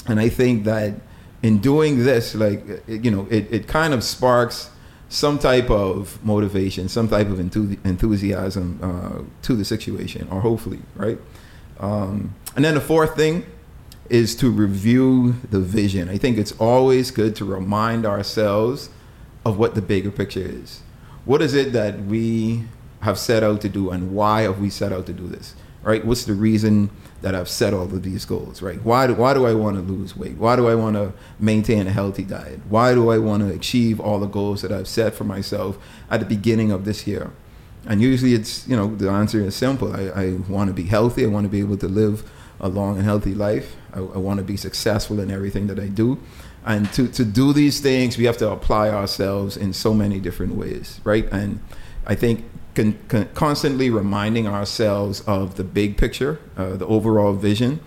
And 0.08 0.18
I 0.18 0.28
think 0.28 0.64
that 0.64 0.94
in 1.40 1.58
doing 1.58 2.04
this, 2.04 2.34
like 2.34 2.64
you 2.88 3.12
know, 3.12 3.28
it, 3.30 3.46
it 3.52 3.68
kind 3.68 3.94
of 3.94 4.02
sparks 4.02 4.70
some 5.08 5.38
type 5.38 5.70
of 5.70 6.18
motivation, 6.24 6.88
some 6.88 7.08
type 7.08 7.28
of 7.28 7.38
enthusiasm 7.38 8.80
uh, 8.82 9.22
to 9.42 9.54
the 9.54 9.64
situation, 9.64 10.26
or 10.32 10.40
hopefully, 10.40 10.80
right? 10.96 11.18
Um, 11.78 12.34
and 12.56 12.64
then 12.64 12.74
the 12.74 12.80
fourth 12.80 13.14
thing 13.14 13.46
is 14.10 14.34
to 14.36 14.50
review 14.50 15.32
the 15.50 15.60
vision. 15.60 16.08
I 16.08 16.18
think 16.18 16.38
it's 16.38 16.52
always 16.52 17.10
good 17.10 17.34
to 17.36 17.44
remind 17.44 18.04
ourselves 18.04 18.90
of 19.44 19.58
what 19.58 19.74
the 19.74 19.82
bigger 19.82 20.10
picture 20.10 20.44
is. 20.44 20.82
What 21.24 21.40
is 21.40 21.54
it 21.54 21.72
that 21.72 22.00
we 22.04 22.64
have 23.00 23.18
set 23.18 23.42
out 23.42 23.60
to 23.62 23.68
do, 23.68 23.90
and 23.90 24.14
why 24.14 24.42
have 24.42 24.60
we 24.60 24.70
set 24.70 24.92
out 24.92 25.06
to 25.06 25.12
do 25.12 25.26
this? 25.26 25.54
Right? 25.82 26.04
What's 26.04 26.24
the 26.24 26.34
reason? 26.34 26.90
that 27.24 27.34
I've 27.34 27.48
set 27.48 27.72
all 27.72 27.84
of 27.84 28.02
these 28.02 28.26
goals, 28.26 28.60
right? 28.60 28.78
Why 28.82 29.06
do, 29.06 29.14
why 29.14 29.32
do 29.32 29.46
I 29.46 29.54
want 29.54 29.76
to 29.76 29.82
lose 29.82 30.14
weight? 30.14 30.36
Why 30.36 30.56
do 30.56 30.68
I 30.68 30.74
want 30.74 30.94
to 30.96 31.14
maintain 31.38 31.86
a 31.86 31.90
healthy 31.90 32.22
diet? 32.22 32.60
Why 32.68 32.92
do 32.92 33.08
I 33.08 33.16
want 33.16 33.48
to 33.48 33.54
achieve 33.54 33.98
all 33.98 34.20
the 34.20 34.26
goals 34.26 34.60
that 34.60 34.70
I've 34.70 34.86
set 34.86 35.14
for 35.14 35.24
myself 35.24 35.78
at 36.10 36.20
the 36.20 36.26
beginning 36.26 36.70
of 36.70 36.84
this 36.84 37.06
year? 37.06 37.30
And 37.86 38.02
usually 38.02 38.34
it's, 38.34 38.68
you 38.68 38.76
know, 38.76 38.94
the 38.94 39.08
answer 39.08 39.40
is 39.40 39.56
simple. 39.56 39.96
I, 39.96 40.08
I 40.08 40.32
want 40.50 40.68
to 40.68 40.74
be 40.74 40.82
healthy. 40.82 41.24
I 41.24 41.28
want 41.28 41.44
to 41.44 41.48
be 41.48 41.60
able 41.60 41.78
to 41.78 41.88
live 41.88 42.30
a 42.60 42.68
long 42.68 42.96
and 42.96 43.06
healthy 43.06 43.34
life. 43.34 43.74
I, 43.94 43.98
I 43.98 44.18
want 44.18 44.38
to 44.38 44.44
be 44.44 44.56
successful 44.56 45.20
in 45.20 45.30
everything 45.30 45.66
that 45.68 45.78
I 45.78 45.86
do. 45.86 46.18
And 46.66 46.90
to, 46.94 47.08
to 47.08 47.24
do 47.24 47.52
these 47.52 47.80
things, 47.80 48.16
we 48.16 48.24
have 48.24 48.38
to 48.38 48.50
apply 48.50 48.88
ourselves 48.90 49.56
in 49.56 49.72
so 49.72 49.92
many 49.92 50.18
different 50.18 50.54
ways, 50.54 51.00
right? 51.04 51.30
And 51.30 51.60
I 52.06 52.14
think 52.14 52.44
con- 52.74 52.98
con- 53.08 53.28
constantly 53.34 53.90
reminding 53.90 54.46
ourselves 54.46 55.20
of 55.22 55.56
the 55.56 55.64
big 55.64 55.96
picture, 55.96 56.40
uh, 56.56 56.76
the 56.76 56.86
overall 56.86 57.34
vision. 57.34 57.80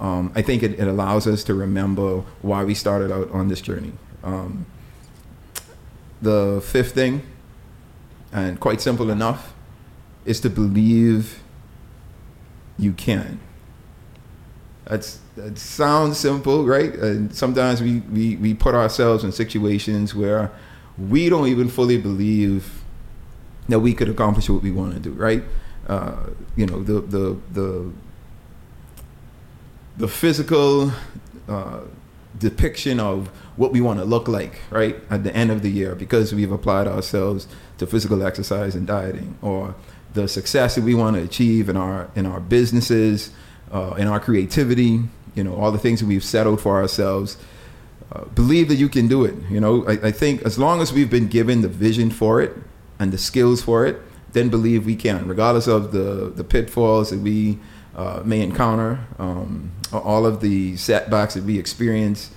Um, 0.00 0.32
I 0.34 0.42
think 0.42 0.62
it, 0.62 0.80
it, 0.80 0.88
allows 0.88 1.26
us 1.26 1.44
to 1.44 1.54
remember 1.54 2.24
why 2.40 2.64
we 2.64 2.74
started 2.74 3.12
out 3.12 3.30
on 3.30 3.48
this 3.48 3.60
journey. 3.60 3.92
Um, 4.24 4.66
the 6.20 6.62
fifth 6.64 6.92
thing, 6.92 7.22
and 8.32 8.58
quite 8.58 8.80
simple 8.80 9.10
enough, 9.10 9.52
is 10.24 10.40
to 10.40 10.50
believe 10.50 11.40
you 12.78 12.92
can. 12.92 13.38
That's 14.84 15.20
that 15.36 15.58
sounds 15.58 16.18
simple, 16.18 16.66
right? 16.66 16.94
And 16.94 17.34
sometimes 17.34 17.80
we, 17.80 18.00
we, 18.12 18.36
we 18.36 18.54
put 18.54 18.74
ourselves 18.74 19.24
in 19.24 19.32
situations 19.32 20.14
where 20.14 20.50
we 20.98 21.28
don't 21.28 21.48
even 21.48 21.68
fully 21.68 21.96
believe 21.98 22.82
that 23.68 23.80
we 23.80 23.94
could 23.94 24.08
accomplish 24.08 24.50
what 24.50 24.62
we 24.62 24.70
want 24.70 24.92
to 24.94 25.00
do, 25.00 25.12
right? 25.12 25.42
Uh, 25.86 26.16
you 26.56 26.66
know, 26.66 26.82
the 26.82 27.00
the 27.00 27.38
the 27.52 27.92
the 29.96 30.08
physical 30.08 30.92
uh, 31.48 31.80
depiction 32.38 32.98
of 33.00 33.28
what 33.56 33.72
we 33.72 33.80
want 33.80 33.98
to 33.98 34.04
look 34.04 34.26
like, 34.26 34.60
right, 34.70 34.96
at 35.10 35.22
the 35.24 35.34
end 35.36 35.50
of 35.50 35.62
the 35.62 35.70
year, 35.70 35.94
because 35.94 36.34
we've 36.34 36.52
applied 36.52 36.88
ourselves 36.88 37.46
to 37.78 37.86
physical 37.86 38.24
exercise 38.24 38.74
and 38.74 38.86
dieting, 38.86 39.36
or 39.42 39.74
the 40.14 40.28
success 40.28 40.74
that 40.74 40.84
we 40.84 40.94
want 40.94 41.16
to 41.16 41.22
achieve 41.22 41.68
in 41.68 41.76
our 41.76 42.10
in 42.14 42.26
our 42.26 42.40
businesses, 42.40 43.30
uh, 43.72 43.94
in 43.98 44.06
our 44.06 44.20
creativity, 44.20 45.00
you 45.34 45.44
know, 45.44 45.54
all 45.56 45.72
the 45.72 45.78
things 45.78 46.00
that 46.00 46.06
we've 46.06 46.24
settled 46.24 46.60
for 46.60 46.80
ourselves. 46.80 47.36
Uh, 48.12 48.24
believe 48.34 48.68
that 48.68 48.74
you 48.76 48.90
can 48.90 49.08
do 49.08 49.24
it. 49.24 49.34
You 49.48 49.58
know, 49.58 49.86
I, 49.86 49.92
I 49.92 50.10
think 50.10 50.42
as 50.42 50.58
long 50.58 50.82
as 50.82 50.92
we've 50.92 51.08
been 51.08 51.28
given 51.28 51.62
the 51.62 51.68
vision 51.68 52.10
for 52.10 52.42
it, 52.42 52.54
and 53.02 53.12
the 53.12 53.18
skills 53.18 53.60
for 53.60 53.84
it, 53.84 54.00
then 54.32 54.48
believe 54.48 54.86
we 54.86 54.96
can, 54.96 55.26
regardless 55.26 55.66
of 55.66 55.92
the, 55.92 56.32
the 56.34 56.44
pitfalls 56.44 57.10
that 57.10 57.18
we 57.18 57.58
uh, 57.96 58.22
may 58.24 58.40
encounter, 58.40 59.00
um, 59.18 59.72
all 59.92 60.24
of 60.24 60.40
the 60.40 60.76
setbacks 60.76 61.34
that 61.34 61.44
we 61.44 61.58
experience. 61.58 62.30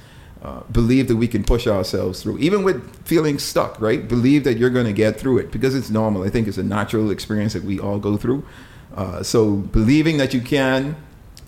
Uh, 0.43 0.61
believe 0.71 1.07
that 1.07 1.15
we 1.15 1.27
can 1.27 1.43
push 1.43 1.65
ourselves 1.65 2.21
through, 2.21 2.37
even 2.37 2.61
with 2.63 3.03
feeling 3.03 3.39
stuck, 3.39 3.81
right? 3.81 4.07
Believe 4.07 4.43
that 4.43 4.57
you're 4.59 4.69
going 4.69 4.85
to 4.85 4.93
get 4.93 5.19
through 5.19 5.39
it 5.39 5.49
because 5.49 5.73
it's 5.73 5.89
normal. 5.89 6.21
I 6.21 6.29
think 6.29 6.47
it's 6.47 6.59
a 6.59 6.63
natural 6.63 7.09
experience 7.09 7.53
that 7.53 7.63
we 7.63 7.79
all 7.79 7.97
go 7.97 8.15
through. 8.15 8.45
Uh, 8.93 9.23
so 9.23 9.55
believing 9.55 10.17
that 10.17 10.35
you 10.35 10.41
can 10.41 10.95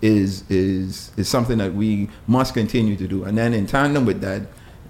is 0.00 0.48
is 0.50 1.10
is 1.16 1.28
something 1.28 1.58
that 1.58 1.74
we 1.74 2.08
must 2.26 2.54
continue 2.54 2.96
to 2.96 3.08
do. 3.08 3.24
And 3.24 3.36
then 3.36 3.52
in 3.54 3.66
tandem 3.66 4.04
with 4.04 4.20
that, 4.20 4.42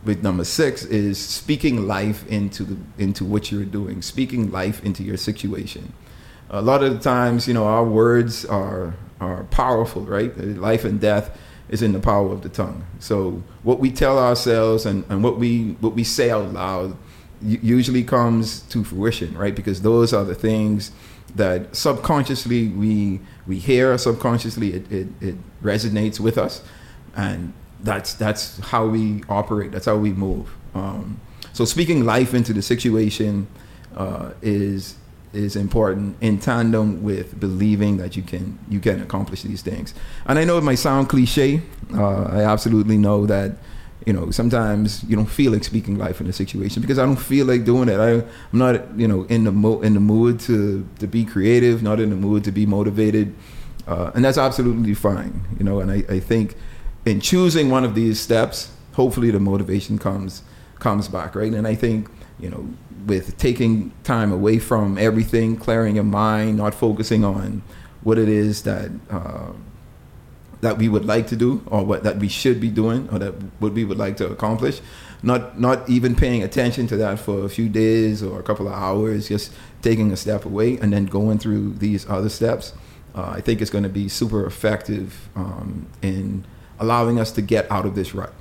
with 0.05 0.23
number 0.23 0.45
six 0.45 0.85
is 0.85 1.19
speaking 1.19 1.87
life 1.87 2.27
into 2.29 2.79
into 2.99 3.25
what 3.25 3.50
you're 3.50 3.65
doing, 3.65 4.03
speaking 4.03 4.50
life 4.50 4.85
into 4.85 5.03
your 5.03 5.17
situation. 5.17 5.93
A 6.50 6.62
lot 6.62 6.83
of 6.83 6.95
the 6.95 7.00
times, 7.00 7.47
you 7.47 7.55
know, 7.55 7.65
our 7.65 7.85
words 7.85 8.45
are 8.45 8.95
are 9.21 9.45
powerful, 9.45 10.03
right? 10.03 10.37
Life 10.38 10.85
and 10.85 11.00
death 11.00 11.37
is 11.69 11.83
in 11.83 11.93
the 11.93 12.00
power 12.00 12.33
of 12.33 12.43
the 12.43 12.49
tongue. 12.49 12.85
So 12.99 13.43
what 13.62 13.79
we 13.79 13.91
tell 13.91 14.19
ourselves 14.19 14.87
and, 14.87 15.05
and 15.09 15.23
what 15.23 15.38
we 15.38 15.77
what 15.81 15.95
we 15.95 16.05
say 16.05 16.31
out 16.31 16.53
loud 16.53 16.97
usually 17.41 18.03
comes 18.03 18.62
to 18.62 18.83
fruition, 18.85 19.37
right? 19.37 19.55
Because 19.55 19.83
those 19.83 20.12
are 20.12 20.25
the 20.25 20.35
things 20.35 20.91
that 21.37 21.75
subconsciously 21.77 22.69
we 22.69 23.21
we 23.49 23.59
hear, 23.59 23.97
subconsciously 23.99 24.75
it, 24.75 24.93
it, 24.93 25.09
it 25.21 25.62
resonates 25.62 26.21
with 26.21 26.38
us, 26.38 26.62
and 27.17 27.52
that's 27.83 28.14
that's 28.14 28.59
how 28.59 28.87
we 28.87 29.25
operate. 29.28 29.73
That's 29.73 29.87
how 29.87 29.97
we 29.97 30.12
move. 30.12 30.55
Um, 30.75 31.21
so 31.52 31.64
speaking 31.64 32.05
life 32.05 32.35
into 32.35 32.52
the 32.52 32.62
situation 32.62 33.49
uh, 33.97 34.33
is 34.43 34.97
is 35.33 35.57
important 35.57 36.17
in 36.21 36.38
tandem 36.38 37.02
with 37.02 37.38
believing 37.38 37.97
that 37.99 38.17
you 38.17 38.23
can 38.23 38.59
you 38.69 38.81
can 38.81 39.02
accomplish 39.02 39.43
these 39.43 39.62
things. 39.62 39.95
And 40.26 40.38
I 40.38 40.45
know 40.45 40.59
it 40.59 40.64
might 40.64 40.76
sound 40.78 41.09
cliche. 41.09 41.62
Uh, 41.95 42.25
I 42.25 42.43
absolutely 42.43 42.99
know 42.99 43.26
that 43.26 43.52
you 44.07 44.12
know 44.12 44.31
sometimes 44.31 45.05
you 45.05 45.17
don't 45.17 45.26
feel 45.26 45.52
like 45.52 45.64
speaking 45.64 45.99
life 45.99 46.21
in 46.21 46.26
a 46.26 46.33
situation 46.33 46.81
because 46.81 46.99
I 46.99 47.05
don't 47.05 47.17
feel 47.17 47.47
like 47.47 47.64
doing 47.64 47.88
it. 47.88 47.99
I, 47.99 48.12
I'm 48.12 48.59
not 48.59 48.99
you 48.99 49.09
know 49.09 49.25
in 49.25 49.45
the 49.45 49.52
mo- 49.52 49.81
in 49.81 49.95
the 49.95 50.00
mood 50.00 50.40
to 50.40 50.87
to 50.99 51.07
be 51.07 51.25
creative, 51.25 51.83
not 51.83 52.00
in 52.00 52.11
the 52.11 52.17
mood 52.17 52.45
to 52.45 52.52
be 52.52 52.67
motivated, 52.67 53.35
uh, 53.87 54.12
and 54.14 54.25
that's 54.25 54.38
absolutely 54.38 54.95
fine. 54.95 55.47
You 55.59 55.64
know, 55.64 55.81
and 55.81 55.90
I, 55.90 56.05
I 56.09 56.21
think 56.21 56.57
in 57.05 57.21
choosing 57.21 57.71
one 57.71 57.85
of 57.85 57.95
these 57.95 58.21
steps, 58.21 58.73
hopefully 58.93 59.31
the 59.31 59.40
motivation 59.40 59.99
comes 59.99 60.43
comes 60.78 61.09
back, 61.09 61.35
right? 61.35 61.52
And 61.52 61.67
I 61.67 61.75
think 61.75 62.09
you 62.38 62.50
know 62.50 62.69
with 63.07 63.37
taking 63.38 63.93
time 64.05 64.33
away 64.33 64.59
from 64.59 64.99
everything, 64.99 65.57
clearing 65.57 65.97
your 65.97 66.05
mind, 66.05 66.59
not 66.59 66.75
focusing 66.75 67.25
on 67.25 67.62
what 68.02 68.19
it 68.19 68.28
is 68.28 68.62
that 68.62 68.90
uh, 69.11 69.52
that 70.61 70.79
we 70.79 70.88
would 70.88 71.05
like 71.05 71.27
to 71.29 71.37
do 71.37 71.62
or 71.67 71.85
what 71.85 72.03
that 72.03 72.19
we 72.19 72.29
should 72.29 72.61
be 72.61 72.69
doing 72.69 73.09
or 73.11 73.19
that 73.19 73.35
what 73.61 73.73
we 73.73 73.85
would 73.85 73.99
like 73.99 74.17
to 74.17 74.27
accomplish. 74.29 74.81
Not 75.23 75.59
not 75.59 75.88
even 75.88 76.15
paying 76.15 76.43
attention 76.43 76.87
to 76.88 76.97
that 76.97 77.19
for 77.19 77.45
a 77.45 77.49
few 77.49 77.69
days 77.69 78.23
or 78.23 78.38
a 78.38 78.43
couple 78.43 78.67
of 78.67 78.73
hours, 78.73 79.29
just 79.29 79.53
taking 79.83 80.12
a 80.12 80.17
step 80.17 80.45
away 80.45 80.79
and 80.79 80.93
then 80.93 81.07
going 81.07 81.38
through 81.38 81.75
these 81.75 82.09
other 82.09 82.29
steps. 82.29 82.73
Uh, 83.15 83.35
I 83.37 83.41
think 83.41 83.61
it's 83.61 83.71
going 83.71 83.85
to 83.85 83.91
be 83.91 84.09
super 84.09 84.47
effective 84.47 85.29
um, 85.35 85.87
in 86.03 86.45
allowing 86.79 87.19
us 87.19 87.33
to 87.33 87.43
get 87.43 87.71
out 87.71 87.85
of 87.85 87.95
this 87.95 88.15
rut. 88.15 88.33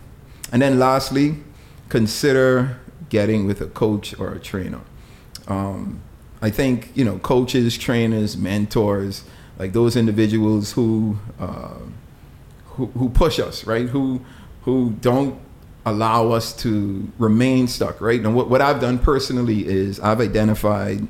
And 0.51 0.61
then 0.61 0.77
lastly, 0.77 1.37
consider 1.89 2.79
getting 3.09 3.47
with 3.47 3.61
a 3.61 3.67
coach 3.67 4.17
or 4.19 4.33
a 4.33 4.39
trainer. 4.39 4.81
Um, 5.47 6.01
I 6.41 6.49
think 6.49 6.91
you 6.95 7.03
know 7.03 7.17
coaches, 7.19 7.77
trainers, 7.77 8.37
mentors, 8.37 9.23
like 9.57 9.73
those 9.73 9.95
individuals 9.95 10.73
who, 10.73 11.17
uh, 11.39 11.79
who 12.77 12.87
who 12.87 13.09
push 13.09 13.39
us, 13.39 13.65
right? 13.65 13.89
Who 13.89 14.21
who 14.63 14.91
don't 15.01 15.39
allow 15.85 16.31
us 16.31 16.53
to 16.57 17.09
remain 17.17 17.67
stuck, 17.67 18.01
right? 18.01 18.19
And 18.19 18.35
what, 18.35 18.49
what 18.49 18.61
I've 18.61 18.81
done 18.81 18.99
personally 18.99 19.65
is 19.65 19.99
I've 20.01 20.19
identified 20.19 21.07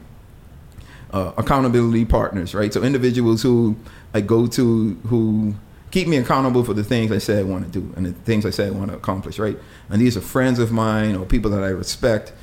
uh, 1.12 1.32
accountability 1.38 2.06
partners, 2.06 2.54
right? 2.54 2.72
So 2.72 2.84
individuals 2.84 3.42
who 3.42 3.76
I 4.14 4.22
go 4.22 4.46
to 4.48 4.94
who 5.08 5.56
keep 5.90 6.08
me 6.08 6.18
accountable 6.18 6.64
for 6.64 6.74
the 6.74 6.84
things 6.84 7.12
I 7.12 7.18
say 7.18 7.40
I 7.40 7.44
want 7.44 7.66
to 7.66 7.80
do 7.80 7.94
and 7.96 8.06
the 8.06 8.12
things 8.12 8.46
I 8.46 8.52
say 8.52 8.68
I 8.68 8.70
want 8.70 8.92
to 8.92 8.98
accomplish, 8.98 9.40
right? 9.40 9.58
And 9.90 10.02
these 10.02 10.16
are 10.18 10.22
friends 10.22 10.60
of 10.60 10.72
mine 10.72 11.16
or 11.16 11.26
people 11.26 11.50
that 11.52 11.64
I 11.64 11.70
respect 11.70 12.34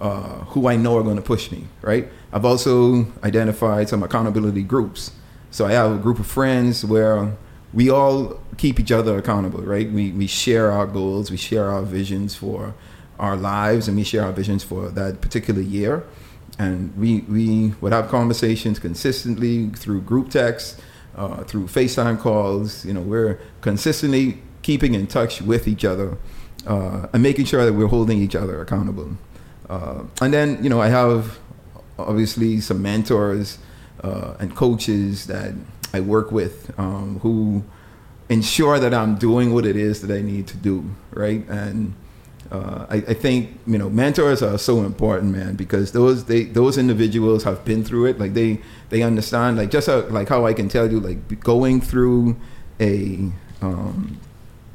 uh, 0.00 0.44
who 0.52 0.68
I 0.68 0.76
know 0.76 0.96
are 0.96 1.02
going 1.02 1.16
to 1.16 1.22
push 1.22 1.50
me, 1.50 1.64
right? 1.82 2.08
I've 2.32 2.44
also 2.44 3.06
identified 3.24 3.88
some 3.88 4.02
accountability 4.02 4.62
groups. 4.62 5.12
So 5.50 5.66
I 5.66 5.72
have 5.72 5.92
a 5.92 5.98
group 5.98 6.18
of 6.18 6.26
friends 6.26 6.84
where 6.84 7.32
we 7.72 7.90
all 7.90 8.40
keep 8.56 8.80
each 8.80 8.92
other 8.92 9.16
accountable, 9.18 9.62
right? 9.62 9.90
We, 9.90 10.10
we 10.10 10.26
share 10.26 10.70
our 10.70 10.86
goals, 10.86 11.30
we 11.30 11.36
share 11.36 11.70
our 11.70 11.82
visions 11.82 12.34
for 12.34 12.74
our 13.18 13.36
lives, 13.36 13.86
and 13.88 13.96
we 13.96 14.04
share 14.04 14.24
our 14.24 14.32
visions 14.32 14.62
for 14.64 14.88
that 14.88 15.20
particular 15.20 15.60
year. 15.60 16.04
And 16.58 16.94
we, 16.96 17.20
we 17.20 17.74
would 17.80 17.92
have 17.92 18.08
conversations 18.08 18.78
consistently 18.78 19.68
through 19.70 20.02
group 20.02 20.30
texts 20.30 20.80
uh, 21.16 21.44
through 21.44 21.66
FaceTime 21.66 22.18
calls. 22.18 22.84
You 22.84 22.94
know, 22.94 23.00
we're 23.00 23.40
consistently 23.60 24.42
keeping 24.62 24.94
in 24.94 25.06
touch 25.06 25.40
with 25.40 25.66
each 25.66 25.84
other 25.84 26.18
uh, 26.66 27.06
and 27.12 27.22
making 27.22 27.46
sure 27.46 27.64
that 27.64 27.72
we're 27.72 27.86
holding 27.86 28.18
each 28.18 28.34
other 28.34 28.60
accountable. 28.60 29.16
Uh, 29.68 30.02
and 30.20 30.34
then, 30.34 30.62
you 30.62 30.68
know, 30.68 30.80
I 30.80 30.88
have 30.88 31.38
obviously 31.98 32.60
some 32.60 32.82
mentors 32.82 33.58
uh, 34.02 34.34
and 34.38 34.54
coaches 34.54 35.26
that 35.26 35.54
I 35.92 36.00
work 36.00 36.32
with 36.32 36.72
um, 36.78 37.18
who 37.20 37.64
ensure 38.28 38.78
that 38.78 38.94
I'm 38.94 39.16
doing 39.16 39.52
what 39.52 39.66
it 39.66 39.76
is 39.76 40.02
that 40.02 40.16
I 40.16 40.20
need 40.22 40.46
to 40.48 40.56
do, 40.56 40.88
right? 41.12 41.46
And 41.48 41.94
uh, 42.50 42.86
I, 42.88 42.96
I, 42.96 43.14
think 43.14 43.58
you 43.66 43.78
know 43.78 43.88
mentors 43.88 44.42
are 44.42 44.58
so 44.58 44.80
important, 44.80 45.32
man, 45.32 45.54
because 45.54 45.92
those 45.92 46.24
they 46.24 46.44
those 46.44 46.78
individuals 46.78 47.44
have 47.44 47.64
been 47.64 47.84
through 47.84 48.06
it. 48.06 48.18
Like 48.18 48.34
they 48.34 48.60
they 48.88 49.02
understand, 49.02 49.56
like 49.56 49.70
just 49.70 49.86
how, 49.86 50.00
like 50.08 50.28
how 50.28 50.46
I 50.46 50.52
can 50.52 50.68
tell 50.68 50.90
you, 50.90 50.98
like 51.00 51.40
going 51.40 51.80
through 51.80 52.36
a 52.80 53.30
um, 53.62 54.18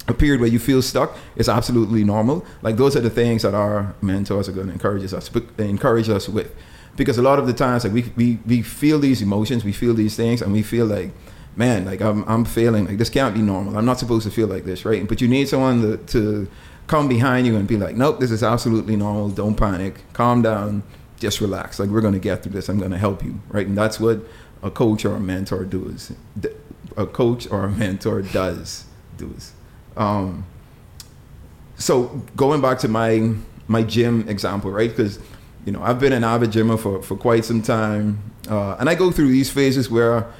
a 0.08 0.14
period 0.14 0.40
where 0.40 0.50
you 0.50 0.60
feel 0.60 0.82
stuck 0.82 1.18
is 1.36 1.50
absolutely 1.50 2.04
normal. 2.04 2.46
Like 2.62 2.78
those 2.78 2.96
are 2.96 3.02
the 3.02 3.10
things 3.10 3.42
that 3.42 3.54
our 3.54 3.94
mentors 4.02 4.48
are 4.48 4.54
going 4.54 4.68
to 4.68 4.74
encourage 4.74 5.14
us 5.14 5.30
they 5.58 5.70
encourage 5.70 6.10
us 6.10 6.30
with, 6.30 6.56
because 6.96 7.18
a 7.18 7.22
lot 7.22 7.40
of 7.40 7.48
the 7.48 7.54
times 7.54 7.84
like 7.84 7.94
we 7.94 8.04
we 8.16 8.40
we 8.46 8.62
feel 8.62 9.00
these 9.00 9.22
emotions, 9.22 9.64
we 9.64 9.74
feel 9.74 9.94
these 9.94 10.16
things, 10.16 10.42
and 10.42 10.52
we 10.52 10.64
feel 10.64 10.86
like 10.86 11.12
man, 11.56 11.86
like 11.86 12.02
I'm 12.02 12.24
I'm 12.28 12.46
failing. 12.46 12.86
Like 12.86 12.98
this 12.98 13.10
can't 13.10 13.34
be 13.34 13.42
normal. 13.42 13.78
I'm 13.78 13.86
not 13.86 14.00
supposed 14.00 14.26
to 14.28 14.32
feel 14.32 14.48
like 14.48 14.66
this, 14.66 14.86
right? 14.86 15.08
But 15.08 15.22
you 15.22 15.28
need 15.28 15.48
someone 15.48 15.82
to, 15.82 15.98
to 15.98 16.48
come 16.88 17.08
behind 17.08 17.48
you 17.48 17.56
and 17.56 17.68
be 17.68 17.78
like, 17.78 17.96
nope, 17.96 18.20
this 18.20 18.32
is 18.32 18.44
absolutely 18.44 18.96
normal. 18.96 19.30
Don't 19.30 19.56
panic. 19.56 20.02
Calm 20.14 20.42
down. 20.42 20.84
Just 21.20 21.42
relax. 21.42 21.80
Like 21.80 21.90
we're 21.90 22.02
going 22.02 22.14
to 22.14 22.20
get 22.20 22.44
through 22.44 22.52
this. 22.52 22.70
I'm 22.70 22.78
going 22.78 22.92
to 22.92 22.98
help 22.98 23.24
you. 23.24 23.40
Right. 23.50 23.66
And 23.66 23.78
that's 23.78 24.00
what 24.00 24.20
a 24.62 24.70
coach 24.70 25.06
or 25.06 25.16
a 25.16 25.20
mentor 25.20 25.64
does. 25.66 26.12
A 26.98 27.06
coach 27.06 27.50
or 27.50 27.66
a 27.66 27.70
mentor 27.84 28.22
does 28.22 28.86
does. 29.18 29.54
Um, 29.96 30.46
so 31.78 32.22
going 32.36 32.62
back 32.62 32.80
to 32.80 32.88
my 32.88 33.34
my 33.68 33.84
gym 33.84 34.28
example, 34.28 34.72
right? 34.72 34.90
Because 34.90 35.20
you 35.66 35.72
know 35.72 35.82
I've 35.84 36.00
been 36.00 36.14
an 36.14 36.24
avid 36.24 36.52
gymmer 36.52 36.78
for, 36.78 37.02
for 37.02 37.18
quite 37.18 37.44
some 37.44 37.62
time, 37.62 38.20
uh, 38.50 38.76
and 38.80 38.90
I 38.90 38.96
go 38.96 39.12
through 39.12 39.30
these 39.30 39.50
phases 39.50 39.90
where 39.90 40.32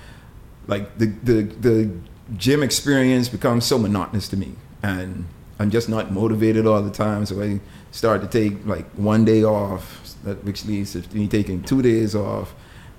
like 0.68 0.98
the, 0.98 1.08
the 1.24 1.42
the 1.42 1.92
gym 2.38 2.64
experience 2.64 3.30
becomes 3.30 3.66
so 3.66 3.78
monotonous 3.78 4.28
to 4.30 4.38
me, 4.38 4.54
and 4.82 5.26
I'm 5.60 5.72
just 5.72 5.90
not 5.90 6.12
motivated 6.12 6.66
all 6.66 6.82
the 6.82 6.92
time. 6.92 7.26
So 7.26 7.42
I 7.42 7.60
start 7.92 8.22
to 8.22 8.28
take 8.28 8.66
like 8.66 8.86
one 8.92 9.26
day 9.26 9.44
off, 9.44 10.16
which 10.44 10.66
leads 10.66 10.94
to 10.94 11.16
me 11.16 11.28
taking 11.28 11.64
two 11.64 11.82
days 11.82 12.16
off. 12.16 12.54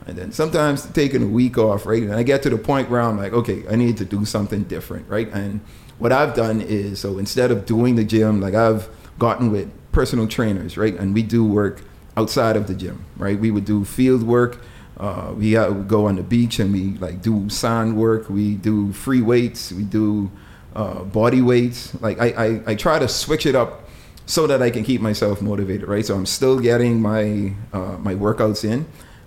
And 0.06 0.16
then 0.16 0.30
sometimes 0.30 0.86
taking 0.92 1.20
a 1.20 1.26
week 1.26 1.58
off, 1.58 1.84
right? 1.84 2.02
And 2.02 2.14
I 2.14 2.22
get 2.22 2.40
to 2.44 2.50
the 2.50 2.56
point 2.56 2.88
where 2.88 3.00
I'm 3.00 3.16
like, 3.16 3.32
okay, 3.32 3.64
I 3.68 3.74
need 3.74 3.96
to 3.96 4.04
do 4.04 4.24
something 4.24 4.62
different, 4.62 5.08
right? 5.08 5.28
And 5.32 5.60
what 5.98 6.12
I've 6.12 6.32
done 6.32 6.60
is, 6.60 7.00
so 7.00 7.18
instead 7.18 7.50
of 7.50 7.66
doing 7.66 7.96
the 7.96 8.04
gym, 8.04 8.40
like 8.40 8.54
I've 8.54 8.88
gotten 9.18 9.50
with 9.50 9.68
personal 9.90 10.28
trainers, 10.28 10.78
right? 10.78 10.94
And 10.94 11.12
we 11.12 11.24
do 11.24 11.44
work 11.44 11.82
outside 12.16 12.56
of 12.56 12.66
the 12.66 12.74
gym, 12.74 13.04
right? 13.16 13.38
We 13.38 13.50
would 13.50 13.64
do 13.64 13.84
field 13.84 14.22
work. 14.22 14.60
Uh, 14.98 15.34
we, 15.36 15.52
go 15.52 16.06
on 16.06 16.16
the 16.16 16.22
beach 16.22 16.58
and 16.58 16.72
we 16.72 16.96
like 16.98 17.20
do 17.20 17.50
sand 17.50 17.96
work. 17.96 18.30
We 18.30 18.54
do 18.54 18.92
free 18.92 19.20
weights. 19.20 19.70
We 19.70 19.82
do 19.82 20.30
uh, 20.74 21.04
body 21.04 21.42
weights. 21.42 22.00
Like 22.00 22.18
I, 22.20 22.26
I, 22.26 22.62
I 22.66 22.74
try 22.74 22.98
to 22.98 23.08
switch 23.08 23.46
it 23.46 23.54
up 23.54 23.88
so 24.26 24.46
that 24.46 24.62
I 24.62 24.70
can 24.70 24.84
keep 24.84 25.00
myself 25.00 25.40
motivated, 25.40 25.88
right? 25.88 26.04
So 26.04 26.14
I'm 26.14 26.26
still 26.26 26.58
getting 26.58 27.00
my 27.00 27.52
uh, 27.72 27.96
my 27.98 28.14
workouts 28.14 28.64
in, 28.64 28.86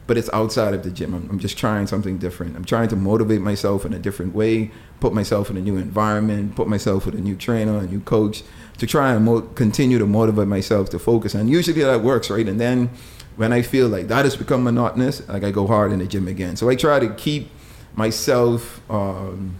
but 0.09 0.17
it's 0.17 0.29
outside 0.33 0.73
of 0.73 0.81
the 0.81 0.89
gym. 0.89 1.13
I'm, 1.13 1.29
I'm, 1.29 1.37
just 1.37 1.55
trying 1.55 1.85
something 1.85 2.17
different. 2.17 2.55
I'm 2.55 2.65
trying 2.65 2.87
to 2.87 2.95
motivate 2.95 3.41
myself 3.41 3.85
in 3.85 3.93
a 3.93 3.99
different 3.99 4.33
way, 4.33 4.71
put 4.99 5.13
myself 5.13 5.51
in 5.51 5.57
a 5.57 5.61
new 5.61 5.77
environment, 5.77 6.55
put 6.55 6.67
myself 6.67 7.05
with 7.05 7.13
a 7.13 7.21
new 7.21 7.35
trainer, 7.35 7.77
a 7.77 7.83
new 7.83 7.99
coach, 7.99 8.41
to 8.79 8.87
try 8.87 9.13
and 9.13 9.23
mo- 9.23 9.41
continue 9.41 9.99
to 9.99 10.07
motivate 10.07 10.47
myself 10.47 10.89
to 10.89 10.97
focus. 10.97 11.35
And 11.35 11.47
usually 11.47 11.83
that 11.83 12.01
works, 12.01 12.31
right? 12.31 12.47
And 12.47 12.59
then 12.59 12.89
when 13.35 13.53
I 13.53 13.61
feel 13.61 13.87
like 13.87 14.07
that 14.07 14.25
has 14.25 14.35
become 14.35 14.63
monotonous, 14.63 15.21
like 15.29 15.43
I 15.43 15.51
go 15.51 15.67
hard 15.67 15.91
in 15.91 15.99
the 15.99 16.07
gym 16.07 16.27
again. 16.27 16.55
So 16.55 16.69
I 16.69 16.75
try 16.75 16.97
to 16.97 17.13
keep 17.13 17.51
myself. 17.93 18.81
Um, 18.89 19.59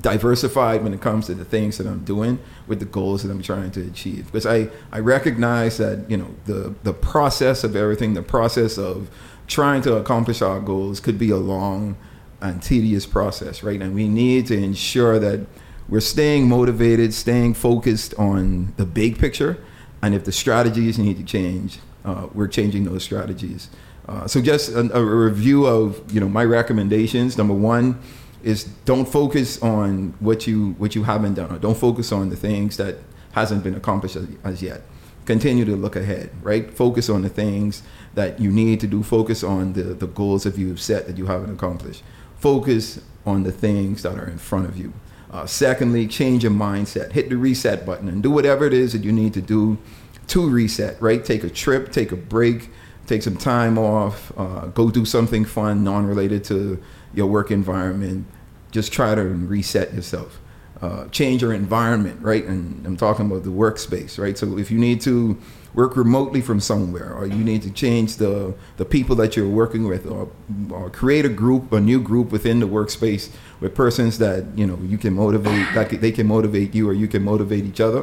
diversified 0.00 0.84
when 0.84 0.94
it 0.94 1.00
comes 1.00 1.26
to 1.26 1.34
the 1.34 1.44
things 1.44 1.76
that 1.76 1.84
I'm 1.84 2.04
doing 2.04 2.38
with 2.68 2.78
the 2.78 2.84
goals 2.84 3.24
that 3.24 3.32
I'm 3.32 3.42
trying 3.42 3.72
to 3.72 3.84
achieve. 3.84 4.26
Because 4.26 4.46
I, 4.46 4.68
I 4.92 5.00
recognize 5.00 5.78
that, 5.78 6.08
you 6.08 6.16
know, 6.16 6.32
the, 6.44 6.72
the 6.84 6.92
process 6.92 7.64
of 7.64 7.74
everything, 7.74 8.14
the 8.14 8.22
process 8.22 8.78
of 8.78 9.10
trying 9.48 9.82
to 9.82 9.96
accomplish 9.96 10.42
our 10.42 10.60
goals 10.60 11.00
could 11.00 11.18
be 11.18 11.30
a 11.30 11.36
long 11.36 11.96
and 12.40 12.62
tedious 12.62 13.06
process, 13.06 13.62
right? 13.62 13.80
And 13.80 13.94
we 13.94 14.06
need 14.06 14.46
to 14.46 14.56
ensure 14.56 15.18
that 15.18 15.46
we're 15.88 16.00
staying 16.00 16.48
motivated, 16.48 17.14
staying 17.14 17.54
focused 17.54 18.14
on 18.14 18.74
the 18.76 18.84
big 18.84 19.18
picture, 19.18 19.58
and 20.02 20.14
if 20.14 20.24
the 20.24 20.32
strategies 20.32 20.98
need 20.98 21.16
to 21.16 21.24
change, 21.24 21.78
uh, 22.04 22.28
we're 22.32 22.46
changing 22.46 22.84
those 22.84 23.02
strategies. 23.02 23.70
Uh, 24.06 24.26
so 24.26 24.40
just 24.40 24.70
a, 24.70 24.96
a, 24.96 25.04
review 25.04 25.66
of 25.66 26.12
you 26.12 26.20
know 26.20 26.28
my 26.28 26.44
recommendations. 26.44 27.36
Number 27.36 27.54
one 27.54 28.00
is 28.42 28.64
don't 28.84 29.06
focus 29.06 29.60
on 29.62 30.14
what 30.20 30.46
you 30.46 30.72
what 30.78 30.94
you 30.94 31.02
haven't 31.02 31.34
done, 31.34 31.50
or 31.52 31.58
don't 31.58 31.76
focus 31.76 32.12
on 32.12 32.30
the 32.30 32.36
things 32.36 32.76
that 32.76 32.96
hasn't 33.32 33.64
been 33.64 33.74
accomplished 33.74 34.16
as, 34.16 34.26
as 34.44 34.62
yet. 34.62 34.82
Continue 35.26 35.64
to 35.66 35.76
look 35.76 35.96
ahead, 35.96 36.30
right? 36.42 36.72
Focus 36.72 37.10
on 37.10 37.22
the 37.22 37.28
things 37.28 37.82
that 38.18 38.40
you 38.40 38.50
need 38.50 38.80
to 38.80 38.88
do. 38.88 39.04
Focus 39.04 39.44
on 39.44 39.74
the, 39.74 39.84
the 39.84 40.08
goals 40.08 40.42
that 40.42 40.58
you've 40.58 40.80
set 40.80 41.06
that 41.06 41.16
you 41.16 41.26
haven't 41.26 41.52
accomplished. 41.52 42.02
Focus 42.40 43.00
on 43.24 43.44
the 43.44 43.52
things 43.52 44.02
that 44.02 44.18
are 44.18 44.28
in 44.28 44.38
front 44.38 44.68
of 44.68 44.76
you. 44.76 44.92
Uh, 45.30 45.46
secondly, 45.46 46.04
change 46.08 46.42
your 46.42 46.50
mindset. 46.50 47.12
Hit 47.12 47.28
the 47.28 47.36
reset 47.36 47.86
button 47.86 48.08
and 48.08 48.20
do 48.20 48.32
whatever 48.32 48.66
it 48.66 48.72
is 48.72 48.92
that 48.92 49.04
you 49.04 49.12
need 49.12 49.34
to 49.34 49.40
do 49.40 49.78
to 50.26 50.50
reset, 50.50 51.00
right? 51.00 51.24
Take 51.24 51.44
a 51.44 51.48
trip, 51.48 51.92
take 51.92 52.10
a 52.10 52.16
break, 52.16 52.70
take 53.06 53.22
some 53.22 53.36
time 53.36 53.78
off, 53.78 54.32
uh, 54.36 54.66
go 54.66 54.90
do 54.90 55.04
something 55.04 55.44
fun, 55.44 55.84
non 55.84 56.04
related 56.04 56.42
to 56.44 56.82
your 57.14 57.28
work 57.28 57.52
environment. 57.52 58.26
Just 58.72 58.92
try 58.92 59.14
to 59.14 59.22
reset 59.22 59.94
yourself. 59.94 60.40
Uh, 60.82 61.06
change 61.08 61.42
your 61.42 61.52
environment, 61.52 62.20
right? 62.20 62.44
And 62.44 62.84
I'm 62.84 62.96
talking 62.96 63.26
about 63.26 63.44
the 63.44 63.50
workspace, 63.50 64.18
right? 64.18 64.36
So 64.36 64.58
if 64.58 64.72
you 64.72 64.78
need 64.78 65.00
to 65.02 65.38
work 65.78 65.96
remotely 65.96 66.40
from 66.40 66.58
somewhere, 66.58 67.14
or 67.14 67.24
you 67.24 67.44
need 67.44 67.62
to 67.62 67.70
change 67.70 68.16
the 68.16 68.52
the 68.78 68.84
people 68.84 69.14
that 69.14 69.36
you're 69.36 69.54
working 69.62 69.84
with, 69.92 70.04
or, 70.14 70.28
or 70.70 70.90
create 70.90 71.24
a 71.24 71.34
group, 71.42 71.72
a 71.72 71.80
new 71.80 72.00
group 72.10 72.32
within 72.32 72.58
the 72.58 72.66
workspace 72.66 73.30
with 73.60 73.76
persons 73.76 74.18
that 74.18 74.40
you 74.58 74.66
know 74.66 74.78
you 74.92 74.98
can 74.98 75.14
motivate, 75.14 75.66
that 75.74 75.88
they 76.00 76.10
can 76.10 76.26
motivate 76.26 76.74
you, 76.74 76.88
or 76.90 76.92
you 76.92 77.06
can 77.06 77.22
motivate 77.22 77.64
each 77.64 77.80
other, 77.80 78.02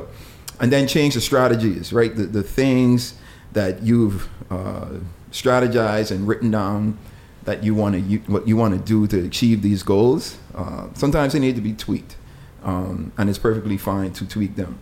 and 0.61 0.71
then 0.71 0.87
change 0.87 1.15
the 1.15 1.21
strategies, 1.21 1.91
right? 1.91 2.15
The 2.15 2.25
the 2.39 2.43
things 2.43 3.15
that 3.51 3.83
you've 3.83 4.29
uh, 4.49 4.91
strategized 5.31 6.11
and 6.11 6.27
written 6.29 6.51
down 6.51 6.97
that 7.43 7.61
you 7.65 7.75
want 7.75 7.93
to 7.95 8.01
what 8.31 8.47
you 8.47 8.55
want 8.55 8.73
to 8.73 8.81
do 8.93 9.05
to 9.13 9.27
achieve 9.27 9.61
these 9.61 9.83
goals. 9.83 10.37
Uh, 10.61 10.87
sometimes 10.93 11.33
they 11.33 11.39
need 11.39 11.55
to 11.55 11.65
be 11.71 11.73
tweaked, 11.73 12.15
um, 12.63 13.11
and 13.17 13.29
it's 13.29 13.39
perfectly 13.49 13.77
fine 13.77 14.13
to 14.13 14.25
tweak 14.25 14.55
them. 14.55 14.77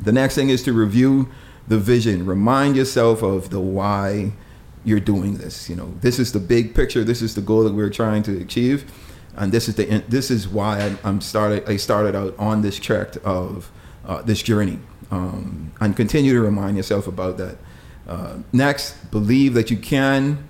The 0.00 0.12
next 0.12 0.34
thing 0.34 0.50
is 0.50 0.62
to 0.64 0.72
review 0.72 1.28
the 1.68 1.78
vision. 1.78 2.26
Remind 2.26 2.76
yourself 2.76 3.22
of 3.22 3.50
the 3.50 3.60
why 3.60 4.32
you're 4.84 5.00
doing 5.00 5.36
this. 5.36 5.68
You 5.68 5.76
know, 5.76 5.92
this 6.00 6.18
is 6.18 6.32
the 6.32 6.40
big 6.40 6.74
picture. 6.74 7.04
This 7.04 7.22
is 7.22 7.34
the 7.34 7.40
goal 7.40 7.64
that 7.64 7.74
we're 7.74 7.90
trying 7.90 8.22
to 8.24 8.40
achieve, 8.40 8.90
and 9.36 9.52
this 9.52 9.68
is 9.68 9.76
the 9.76 10.02
this 10.08 10.30
is 10.30 10.48
why 10.48 10.96
I'm 11.04 11.20
started. 11.20 11.68
I 11.68 11.76
started 11.76 12.14
out 12.16 12.34
on 12.38 12.62
this 12.62 12.78
track 12.78 13.14
of 13.24 13.70
uh, 14.06 14.22
this 14.22 14.42
journey, 14.42 14.78
um, 15.10 15.72
and 15.80 15.94
continue 15.96 16.32
to 16.32 16.40
remind 16.40 16.76
yourself 16.76 17.06
about 17.06 17.36
that. 17.38 17.58
Uh, 18.08 18.38
next, 18.52 19.10
believe 19.10 19.52
that 19.52 19.70
you 19.70 19.76
can, 19.76 20.48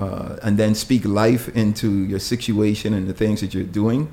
uh, 0.00 0.36
and 0.42 0.56
then 0.56 0.74
speak 0.74 1.04
life 1.04 1.54
into 1.54 2.04
your 2.04 2.18
situation 2.18 2.94
and 2.94 3.06
the 3.06 3.12
things 3.12 3.42
that 3.42 3.52
you're 3.52 3.64
doing. 3.64 4.10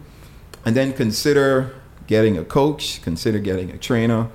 And 0.66 0.76
then 0.76 0.92
consider 0.92 1.74
getting 2.08 2.38
a 2.38 2.44
coach, 2.44 3.02
consider 3.02 3.40
getting 3.40 3.72
a 3.72 3.78
trainer. 3.78 4.28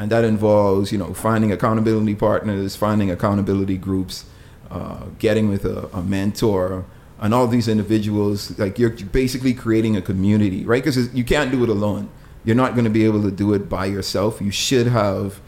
And 0.00 0.10
that 0.10 0.24
involves, 0.24 0.92
you 0.92 0.96
know, 0.96 1.12
finding 1.12 1.52
accountability 1.52 2.14
partners, 2.14 2.74
finding 2.74 3.10
accountability 3.10 3.76
groups, 3.76 4.24
uh, 4.70 5.04
getting 5.18 5.50
with 5.50 5.66
a, 5.66 5.94
a 5.94 6.02
mentor, 6.02 6.86
and 7.18 7.34
all 7.34 7.46
these 7.46 7.68
individuals. 7.68 8.58
Like 8.58 8.78
you're 8.78 8.88
basically 8.88 9.52
creating 9.52 9.98
a 9.98 10.02
community, 10.02 10.64
right? 10.64 10.82
Because 10.82 11.12
you 11.14 11.22
can't 11.22 11.50
do 11.50 11.62
it 11.64 11.68
alone. 11.68 12.08
You're 12.46 12.56
not 12.56 12.72
going 12.72 12.84
to 12.84 12.90
be 12.90 13.04
able 13.04 13.20
to 13.24 13.30
do 13.30 13.52
it 13.52 13.68
by 13.68 13.84
yourself. 13.84 14.40
You 14.40 14.50
should 14.50 14.86
have 14.86 15.38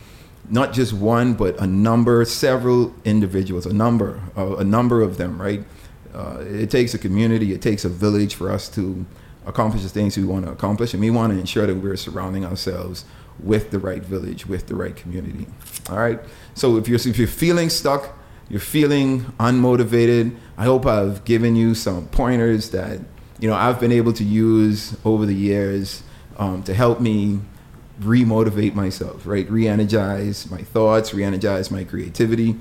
not 0.50 0.74
just 0.74 0.92
one, 0.92 1.32
but 1.32 1.58
a 1.58 1.66
number, 1.66 2.22
several 2.26 2.94
individuals, 3.06 3.64
a 3.64 3.72
number, 3.72 4.20
uh, 4.36 4.56
a 4.56 4.64
number 4.64 5.00
of 5.00 5.16
them, 5.16 5.40
right? 5.40 5.64
Uh, 6.12 6.44
it 6.46 6.70
takes 6.70 6.92
a 6.92 6.98
community, 6.98 7.54
it 7.54 7.62
takes 7.62 7.86
a 7.86 7.88
village 7.88 8.34
for 8.34 8.52
us 8.52 8.68
to 8.68 9.06
accomplish 9.46 9.82
the 9.82 9.88
things 9.88 10.18
we 10.18 10.24
want 10.24 10.44
to 10.44 10.52
accomplish, 10.52 10.92
and 10.92 11.00
we 11.00 11.08
want 11.08 11.32
to 11.32 11.38
ensure 11.38 11.66
that 11.66 11.74
we're 11.76 11.96
surrounding 11.96 12.44
ourselves 12.44 13.06
with 13.38 13.70
the 13.70 13.78
right 13.78 14.02
village, 14.02 14.46
with 14.46 14.66
the 14.66 14.74
right 14.74 14.94
community. 14.94 15.46
All 15.88 15.98
right. 15.98 16.20
So 16.54 16.76
if 16.76 16.88
you're 16.88 16.98
if 16.98 17.18
you're 17.18 17.28
feeling 17.28 17.70
stuck, 17.70 18.18
you're 18.48 18.60
feeling 18.60 19.24
unmotivated, 19.40 20.36
I 20.56 20.64
hope 20.64 20.86
I've 20.86 21.24
given 21.24 21.56
you 21.56 21.74
some 21.74 22.08
pointers 22.08 22.70
that 22.70 23.00
you 23.40 23.48
know 23.48 23.54
I've 23.54 23.80
been 23.80 23.92
able 23.92 24.12
to 24.14 24.24
use 24.24 24.96
over 25.04 25.26
the 25.26 25.34
years 25.34 26.02
um, 26.38 26.62
to 26.64 26.74
help 26.74 27.00
me 27.00 27.40
re-motivate 28.00 28.74
myself, 28.74 29.26
right? 29.26 29.48
Re-energize 29.50 30.50
my 30.50 30.62
thoughts, 30.62 31.14
re-energize 31.14 31.70
my 31.70 31.84
creativity. 31.84 32.56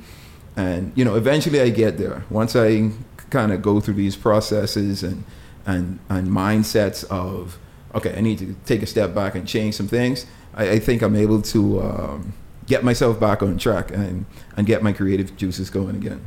And, 0.56 0.92
you 0.96 1.06
know, 1.06 1.16
eventually 1.16 1.62
I 1.62 1.70
get 1.70 1.98
there. 1.98 2.26
Once 2.30 2.56
I 2.56 2.92
kind 3.30 3.52
of 3.52 3.62
go 3.62 3.80
through 3.80 3.96
these 3.96 4.16
processes 4.16 5.04
and, 5.04 5.24
and, 5.66 6.00
and 6.10 6.28
mindsets 6.28 7.06
of, 7.10 7.58
okay, 7.96 8.16
I 8.16 8.22
need 8.22 8.40
to 8.40 8.56
take 8.66 8.82
a 8.82 8.86
step 8.86 9.16
back 9.16 9.36
and 9.36 9.48
change 9.48 9.76
some 9.76 9.88
things, 9.88 10.26
I, 10.56 10.72
I 10.72 10.80
think 10.80 11.02
I'm 11.02 11.16
able 11.16 11.42
to 11.42 11.82
um, 11.82 12.34
get 12.68 12.84
myself 12.84 13.20
back 13.20 13.42
on 13.42 13.58
track 13.58 13.92
and, 13.92 14.26
and 14.56 14.68
get 14.68 14.84
my 14.84 14.94
creative 14.94 15.36
juices 15.38 15.70
going 15.70 15.96
again. 15.96 16.22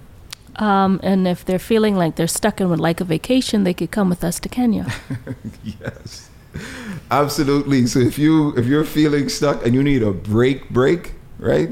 Um, 0.56 1.00
and 1.02 1.26
if 1.26 1.44
they're 1.44 1.58
feeling 1.58 1.96
like 1.96 2.16
they're 2.16 2.28
stuck 2.28 2.60
and 2.60 2.70
would 2.70 2.80
like 2.80 3.00
a 3.00 3.04
vacation, 3.04 3.64
they 3.64 3.74
could 3.74 3.90
come 3.90 4.08
with 4.08 4.22
us 4.22 4.38
to 4.40 4.48
Kenya. 4.48 4.86
yes. 5.64 6.30
Absolutely. 7.10 7.86
So 7.86 7.98
if 7.98 8.18
you 8.18 8.56
if 8.56 8.66
you're 8.66 8.84
feeling 8.84 9.28
stuck 9.28 9.64
and 9.64 9.74
you 9.74 9.82
need 9.82 10.02
a 10.02 10.12
break, 10.12 10.68
break, 10.70 11.14
right? 11.38 11.70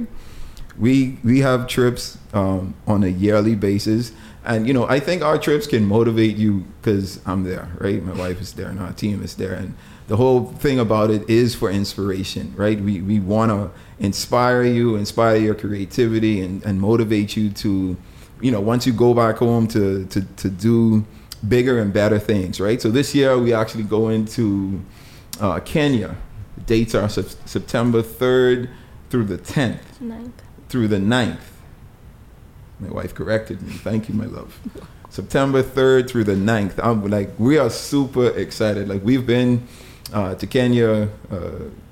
We 0.78 1.18
we 1.22 1.40
have 1.40 1.68
trips 1.68 2.18
um, 2.32 2.74
on 2.86 3.04
a 3.04 3.08
yearly 3.08 3.54
basis, 3.54 4.12
and 4.44 4.66
you 4.66 4.74
know 4.74 4.88
I 4.88 4.98
think 5.00 5.22
our 5.22 5.38
trips 5.38 5.66
can 5.66 5.84
motivate 5.84 6.36
you 6.36 6.64
because 6.80 7.20
I'm 7.26 7.44
there, 7.44 7.68
right? 7.78 8.02
My 8.02 8.14
wife 8.14 8.40
is 8.40 8.54
there, 8.54 8.68
and 8.68 8.80
our 8.80 8.92
team 8.92 9.22
is 9.22 9.36
there, 9.36 9.54
and 9.54 9.74
the 10.12 10.18
whole 10.18 10.44
thing 10.44 10.78
about 10.78 11.10
it 11.10 11.26
is 11.30 11.54
for 11.54 11.70
inspiration, 11.70 12.52
right? 12.54 12.78
We 12.78 13.00
we 13.00 13.18
want 13.18 13.50
to 13.50 13.70
inspire 13.98 14.62
you, 14.62 14.96
inspire 14.96 15.36
your 15.36 15.54
creativity, 15.54 16.42
and, 16.42 16.62
and 16.66 16.78
motivate 16.78 17.34
you 17.34 17.48
to, 17.64 17.96
you 18.42 18.50
know, 18.50 18.60
once 18.60 18.86
you 18.86 18.92
go 18.92 19.14
back 19.14 19.36
home 19.36 19.66
to 19.68 20.04
to 20.04 20.20
to 20.20 20.50
do 20.50 21.06
bigger 21.48 21.78
and 21.78 21.94
better 21.94 22.18
things, 22.18 22.60
right? 22.60 22.82
So 22.82 22.90
this 22.90 23.14
year 23.14 23.38
we 23.38 23.54
actually 23.54 23.84
go 23.84 24.10
into 24.10 24.82
uh, 25.40 25.60
Kenya. 25.60 26.14
The 26.58 26.64
dates 26.64 26.94
are 26.94 27.08
sep- 27.08 27.46
September 27.46 28.02
3rd 28.02 28.68
through 29.08 29.24
the 29.24 29.38
10th. 29.38 29.98
Ninth. 29.98 30.42
Through 30.68 30.88
the 30.88 30.98
9th. 30.98 31.46
My 32.80 32.90
wife 32.90 33.14
corrected 33.14 33.62
me. 33.62 33.72
Thank 33.72 34.10
you, 34.10 34.14
my 34.14 34.26
love. 34.26 34.60
September 35.08 35.62
3rd 35.62 36.10
through 36.10 36.24
the 36.24 36.34
9th. 36.34 36.74
I'm 36.82 37.02
like, 37.06 37.30
we 37.38 37.56
are 37.56 37.70
super 37.70 38.28
excited. 38.28 38.88
Like, 38.88 39.02
we've 39.02 39.26
been 39.26 39.66
uh, 40.12 40.34
to 40.34 40.46
Kenya 40.46 41.08
uh, 41.30 41.36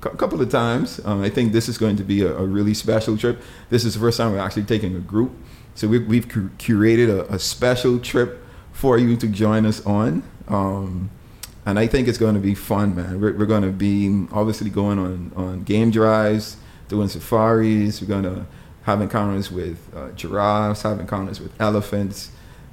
a 0.02 0.16
couple 0.16 0.40
of 0.40 0.50
times. 0.50 1.00
Um, 1.04 1.22
I 1.22 1.30
think 1.30 1.52
this 1.52 1.68
is 1.68 1.78
going 1.78 1.96
to 1.96 2.04
be 2.04 2.22
a, 2.22 2.36
a, 2.36 2.44
really 2.44 2.74
special 2.74 3.16
trip. 3.16 3.40
This 3.70 3.84
is 3.84 3.94
the 3.94 4.00
first 4.00 4.18
time 4.18 4.32
we're 4.32 4.38
actually 4.38 4.64
taking 4.64 4.94
a 4.94 5.00
group. 5.00 5.32
So 5.74 5.88
we, 5.88 5.98
we've, 5.98 6.28
curated 6.28 7.08
a, 7.08 7.32
a 7.32 7.38
special 7.38 7.98
trip 7.98 8.44
for 8.72 8.98
you 8.98 9.16
to 9.16 9.26
join 9.26 9.66
us 9.66 9.84
on. 9.86 10.22
Um, 10.48 11.10
and 11.66 11.78
I 11.78 11.86
think 11.86 12.08
it's 12.08 12.18
going 12.18 12.34
to 12.34 12.40
be 12.40 12.54
fun, 12.54 12.94
man. 12.94 13.20
We're, 13.20 13.36
we're 13.36 13.46
going 13.46 13.62
to 13.62 13.70
be 13.70 14.26
obviously 14.32 14.70
going 14.70 14.98
on, 14.98 15.32
on 15.36 15.62
game 15.64 15.90
drives, 15.90 16.56
doing 16.88 17.08
safaris. 17.08 18.00
We're 18.00 18.08
going 18.08 18.24
to 18.24 18.46
have 18.82 19.00
encounters 19.00 19.50
with 19.50 19.78
uh, 19.94 20.10
giraffes, 20.12 20.82
have 20.82 21.00
encounters 21.00 21.40
with 21.40 21.52
elephants. 21.60 22.30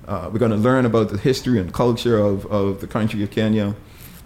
Uh, 0.07 0.29
we're 0.31 0.39
going 0.39 0.51
to 0.51 0.57
learn 0.57 0.85
about 0.85 1.09
the 1.09 1.17
history 1.17 1.59
and 1.59 1.73
culture 1.73 2.17
of, 2.17 2.45
of 2.45 2.79
the 2.79 2.87
country 2.87 3.21
of 3.23 3.31
Kenya. 3.31 3.75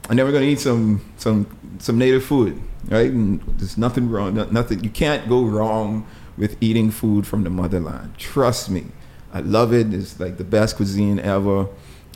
And 0.10 0.18
then 0.18 0.26
we're 0.26 0.32
going 0.32 0.44
to 0.44 0.50
eat 0.50 0.60
some, 0.60 1.14
some, 1.18 1.78
some 1.80 1.98
native 1.98 2.26
food, 2.26 2.62
right? 2.90 3.10
And 3.10 3.42
there's 3.58 3.78
nothing 3.78 4.10
wrong, 4.10 4.34
nothing, 4.52 4.84
you 4.84 4.90
can't 4.90 5.30
go 5.30 5.44
wrong 5.44 6.06
with 6.38 6.58
eating 6.62 6.92
food 6.92 7.28
from 7.28 7.44
the 7.44 7.50
motherland. 7.50 8.18
Trust 8.18 8.70
me. 8.70 8.86
I 9.34 9.40
love 9.40 9.74
it. 9.74 9.94
It's 9.94 10.20
like 10.20 10.38
the 10.38 10.44
best 10.44 10.76
cuisine 10.76 11.20
ever. 11.20 11.68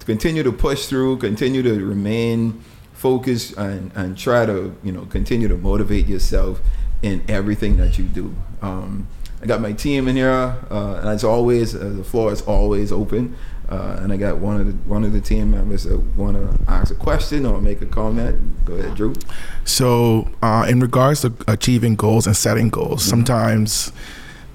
to 0.00 0.06
continue 0.06 0.42
to 0.42 0.52
push 0.52 0.86
through, 0.86 1.18
continue 1.18 1.62
to 1.62 1.84
remain 1.84 2.62
focused, 2.92 3.56
and 3.56 3.92
and 3.94 4.18
try 4.18 4.44
to 4.44 4.74
you 4.82 4.92
know 4.92 5.06
continue 5.06 5.48
to 5.48 5.56
motivate 5.56 6.08
yourself 6.08 6.60
in 7.02 7.22
everything 7.28 7.76
that 7.76 7.98
you 7.98 8.04
do. 8.04 8.34
Um, 8.62 9.06
I 9.42 9.46
got 9.46 9.60
my 9.60 9.72
team 9.72 10.06
in 10.06 10.14
here, 10.14 10.56
uh, 10.70 11.00
and 11.00 11.08
as 11.08 11.24
always, 11.24 11.74
uh, 11.74 11.78
the 11.96 12.04
floor 12.04 12.32
is 12.32 12.42
always 12.42 12.92
open. 12.92 13.36
Uh, 13.72 14.00
and 14.02 14.12
I 14.12 14.18
got 14.18 14.36
one 14.36 14.60
of 14.60 14.66
the 14.66 14.72
one 14.86 15.02
of 15.02 15.14
the 15.14 15.20
team 15.20 15.52
members 15.52 15.84
that 15.84 15.98
want 16.14 16.36
to 16.36 16.70
ask 16.70 16.92
a 16.92 16.94
question 16.94 17.46
or 17.46 17.58
make 17.58 17.80
a 17.80 17.86
comment. 17.86 18.66
Go 18.66 18.74
ahead, 18.74 18.94
Drew. 18.94 19.14
So, 19.64 20.28
uh, 20.42 20.66
in 20.68 20.80
regards 20.80 21.22
to 21.22 21.32
achieving 21.48 21.96
goals 21.96 22.26
and 22.26 22.36
setting 22.36 22.68
goals, 22.68 23.00
mm-hmm. 23.00 23.10
sometimes 23.10 23.90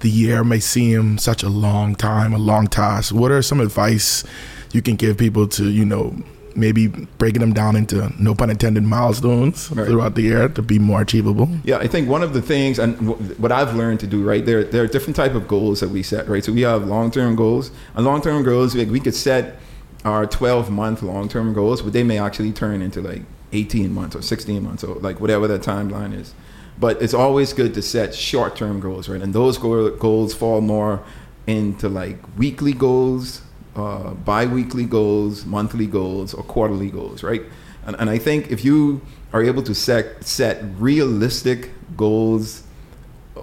the 0.02 0.10
year 0.12 0.44
may 0.44 0.60
seem 0.60 1.18
such 1.18 1.42
a 1.42 1.50
long 1.50 1.96
time, 1.96 2.32
a 2.32 2.38
long 2.38 2.68
task. 2.68 3.12
What 3.12 3.32
are 3.32 3.42
some 3.42 3.60
advice 3.60 4.24
you 4.72 4.84
can 4.84 4.96
give 4.96 5.18
people 5.18 5.48
to, 5.48 5.68
you 5.68 5.86
know, 5.86 6.16
maybe 6.58 6.88
breaking 6.88 7.42
them 7.42 7.54
down 7.54 7.76
into 7.76 8.12
no 8.20 8.34
pun 8.34 8.50
intended 8.50 8.84
milestones 8.84 9.72
right. 9.72 9.88
throughout 9.88 10.16
the 10.16 10.24
year 10.24 10.50
to 10.50 10.62
be 10.62 10.80
more 10.80 11.02
achievable? 11.02 11.48
Yeah 11.64 11.78
i 11.78 11.88
think 11.88 12.10
one 12.10 12.24
of 12.24 12.34
the 12.34 12.42
things 12.42 12.80
and 12.80 13.08
what 13.40 13.52
i've 13.52 13.76
learned 13.76 14.00
to 14.02 14.08
do 14.08 14.24
right 14.24 14.46
there 14.46 14.64
there 14.64 14.84
are 14.84 14.88
different 14.88 15.16
type 15.16 15.36
of 15.36 15.48
goals 15.48 15.80
that 15.80 15.90
we 15.90 16.04
set 16.04 16.28
right? 16.28 16.44
So 16.44 16.52
we 16.52 16.62
have 16.62 16.86
long-term 16.86 17.36
goals 17.36 17.72
and 17.96 18.06
long-term 18.06 18.44
goals 18.44 18.76
like 18.76 18.90
we 18.90 19.00
could 19.00 19.16
set 19.16 19.60
our 20.06 20.26
12 20.26 20.70
month 20.70 21.02
long-term 21.02 21.54
goals 21.54 21.82
but 21.82 21.94
they 21.94 22.04
may 22.04 22.20
actually 22.20 22.52
turn 22.52 22.82
into 22.82 23.02
like 23.02 23.22
18 23.54 23.94
months 23.94 24.16
or 24.16 24.22
16 24.22 24.64
months 24.64 24.84
or 24.84 24.96
like 24.96 25.20
whatever 25.20 25.48
that 25.48 25.62
timeline 25.62 26.14
is. 26.14 26.34
But 26.80 27.02
it's 27.02 27.14
always 27.14 27.54
good 27.54 27.74
to 27.74 27.82
set 27.82 28.14
short-term 28.14 28.80
goals 28.80 29.10
right? 29.10 29.22
And 29.22 29.34
those 29.34 29.58
goals 29.58 30.34
fall 30.34 30.62
more 30.62 31.04
into 31.46 31.88
like 31.88 32.18
weekly 32.38 32.74
goals 32.74 33.42
uh, 33.78 34.14
bi-weekly 34.14 34.86
goals, 34.86 35.46
monthly 35.46 35.86
goals, 35.86 36.34
or 36.34 36.44
quarterly 36.44 36.90
goals, 36.90 37.24
right? 37.24 37.44
And, 37.86 37.96
and 38.00 38.10
I 38.10 38.18
think 38.18 38.52
if 38.52 38.66
you 38.66 39.02
are 39.32 39.44
able 39.44 39.64
to 39.64 39.76
set 39.76 40.24
set 40.26 40.64
realistic 40.78 41.72
goals 41.96 42.64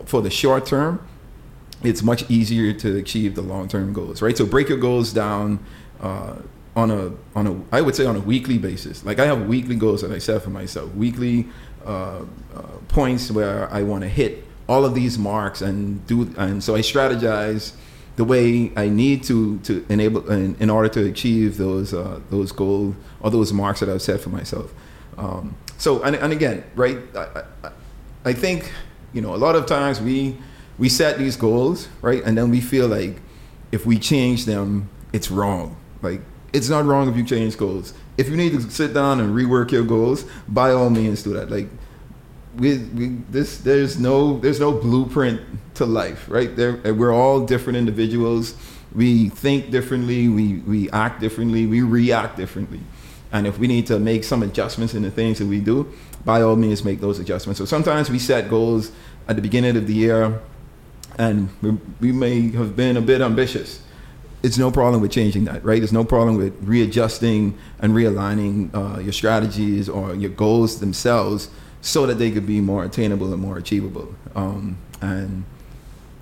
for 0.04 0.20
the 0.20 0.30
short 0.30 0.66
term, 0.66 1.06
it's 1.82 2.02
much 2.02 2.28
easier 2.30 2.72
to 2.72 2.96
achieve 2.96 3.34
the 3.34 3.42
long 3.42 3.68
term 3.68 3.92
goals, 3.92 4.22
right? 4.22 4.36
So 4.36 4.44
break 4.44 4.68
your 4.68 4.78
goals 4.78 5.12
down 5.12 5.60
uh, 6.00 6.36
on 6.74 6.90
a 6.90 7.12
on 7.36 7.46
a 7.46 7.76
I 7.76 7.80
would 7.80 7.94
say 7.94 8.04
on 8.04 8.16
a 8.16 8.20
weekly 8.20 8.58
basis. 8.58 9.04
Like 9.04 9.18
I 9.18 9.26
have 9.26 9.46
weekly 9.46 9.76
goals 9.76 10.02
that 10.02 10.10
I 10.10 10.18
set 10.18 10.42
for 10.42 10.50
myself, 10.50 10.92
weekly 10.94 11.46
uh, 11.86 12.22
uh, 12.54 12.62
points 12.88 13.30
where 13.30 13.72
I 13.72 13.82
want 13.82 14.02
to 14.02 14.08
hit 14.08 14.44
all 14.68 14.84
of 14.84 14.94
these 14.94 15.18
marks 15.18 15.60
and 15.60 16.04
do, 16.06 16.32
and 16.38 16.64
so 16.64 16.74
I 16.74 16.80
strategize 16.80 17.74
the 18.16 18.24
way 18.24 18.72
I 18.76 18.88
need 18.88 19.24
to 19.24 19.58
to 19.60 19.84
enable 19.88 20.30
in, 20.30 20.56
in 20.60 20.70
order 20.70 20.88
to 20.90 21.04
achieve 21.06 21.56
those 21.56 21.92
uh, 21.92 22.20
those 22.30 22.52
goals 22.52 22.94
or 23.20 23.30
those 23.30 23.52
marks 23.52 23.80
that 23.80 23.88
I've 23.88 24.02
set 24.02 24.20
for 24.20 24.30
myself. 24.30 24.72
Um, 25.18 25.56
so 25.78 26.02
and, 26.02 26.16
and 26.16 26.32
again, 26.32 26.64
right? 26.74 26.98
I, 27.14 27.42
I, 27.64 27.70
I, 28.24 28.32
think 28.32 28.72
you 29.12 29.20
know 29.20 29.34
a 29.34 29.36
lot 29.36 29.56
of 29.56 29.66
times 29.66 30.00
we 30.00 30.36
we 30.78 30.88
set 30.88 31.18
these 31.18 31.36
goals, 31.36 31.88
right, 32.02 32.22
and 32.24 32.36
then 32.36 32.50
we 32.50 32.60
feel 32.60 32.88
like 32.88 33.20
if 33.72 33.86
we 33.86 33.98
change 33.98 34.44
them, 34.44 34.88
it's 35.12 35.30
wrong. 35.30 35.76
Like 36.02 36.20
it's 36.52 36.68
not 36.68 36.84
wrong 36.84 37.08
if 37.08 37.16
you 37.16 37.24
change 37.24 37.56
goals. 37.56 37.94
If 38.16 38.28
you 38.28 38.36
need 38.36 38.52
to 38.52 38.70
sit 38.70 38.94
down 38.94 39.20
and 39.20 39.34
rework 39.34 39.72
your 39.72 39.84
goals, 39.84 40.24
by 40.46 40.70
all 40.70 40.90
means 40.90 41.24
do 41.24 41.32
that. 41.34 41.50
Like 41.50 41.68
we, 42.56 42.78
we 42.78 43.06
this 43.30 43.58
there's 43.58 43.98
no 43.98 44.38
there's 44.38 44.60
no 44.60 44.72
blueprint 44.72 45.40
to 45.74 45.86
life, 45.86 46.26
right? 46.28 46.54
There, 46.54 46.94
we're 46.94 47.12
all 47.12 47.44
different 47.44 47.76
individuals. 47.76 48.54
We 48.94 49.28
think 49.28 49.70
differently. 49.70 50.28
We 50.28 50.58
we 50.58 50.90
act 50.90 51.20
differently. 51.20 51.66
We 51.66 51.82
react 51.82 52.36
differently. 52.36 52.80
And 53.32 53.46
if 53.46 53.58
we 53.58 53.66
need 53.66 53.86
to 53.88 53.98
make 53.98 54.22
some 54.22 54.44
adjustments 54.44 54.94
in 54.94 55.02
the 55.02 55.10
things 55.10 55.40
that 55.40 55.46
we 55.46 55.58
do, 55.58 55.92
by 56.24 56.42
all 56.42 56.54
means, 56.54 56.84
make 56.84 57.00
those 57.00 57.18
adjustments. 57.18 57.58
So 57.58 57.64
sometimes 57.64 58.08
we 58.08 58.20
set 58.20 58.48
goals 58.48 58.92
at 59.26 59.34
the 59.34 59.42
beginning 59.42 59.76
of 59.76 59.88
the 59.88 59.94
year, 59.94 60.40
and 61.18 61.48
we, 61.60 61.70
we 62.00 62.12
may 62.12 62.52
have 62.52 62.76
been 62.76 62.96
a 62.96 63.00
bit 63.00 63.20
ambitious. 63.20 63.82
It's 64.44 64.58
no 64.58 64.70
problem 64.70 65.00
with 65.00 65.10
changing 65.10 65.46
that, 65.46 65.64
right? 65.64 65.80
There's 65.80 65.92
no 65.92 66.04
problem 66.04 66.36
with 66.36 66.54
readjusting 66.62 67.58
and 67.80 67.92
realigning 67.92 68.72
uh, 68.74 69.00
your 69.00 69.12
strategies 69.12 69.88
or 69.88 70.14
your 70.14 70.30
goals 70.30 70.78
themselves 70.78 71.48
so 71.84 72.06
that 72.06 72.14
they 72.14 72.30
could 72.30 72.46
be 72.46 72.60
more 72.62 72.82
attainable 72.82 73.30
and 73.30 73.42
more 73.42 73.58
achievable. 73.58 74.14
Um, 74.34 74.78
and 75.02 75.44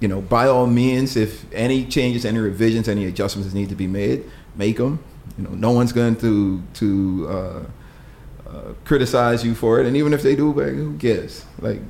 you 0.01 0.09
know, 0.09 0.21
by 0.21 0.49
all 0.49 0.67
means, 0.67 1.17
if 1.17 1.47
any 1.53 1.85
changes, 1.85 2.25
any 2.25 2.41
revisions, 2.41 2.89
any 2.89 3.07
adjustments 3.07 3.55
need 3.55 3.69
to 3.69 3.77
be 3.77 3.87
made, 3.87 4.29
make 4.57 4.77
them. 4.77 4.99
You 5.39 5.45
know, 5.45 5.51
no 5.51 5.71
one's 5.71 5.93
going 5.93 6.17
to 6.17 6.61
to 6.75 7.27
uh, 7.29 7.63
uh, 8.51 8.73
criticize 8.85 9.45
you 9.45 9.55
for 9.55 9.81
it, 9.81 9.87
and 9.87 9.97
even 9.97 10.13
if 10.13 10.23
they 10.23 10.35
do, 10.35 10.53
who 10.53 10.99
cares? 10.99 11.47
Like, 11.61 11.81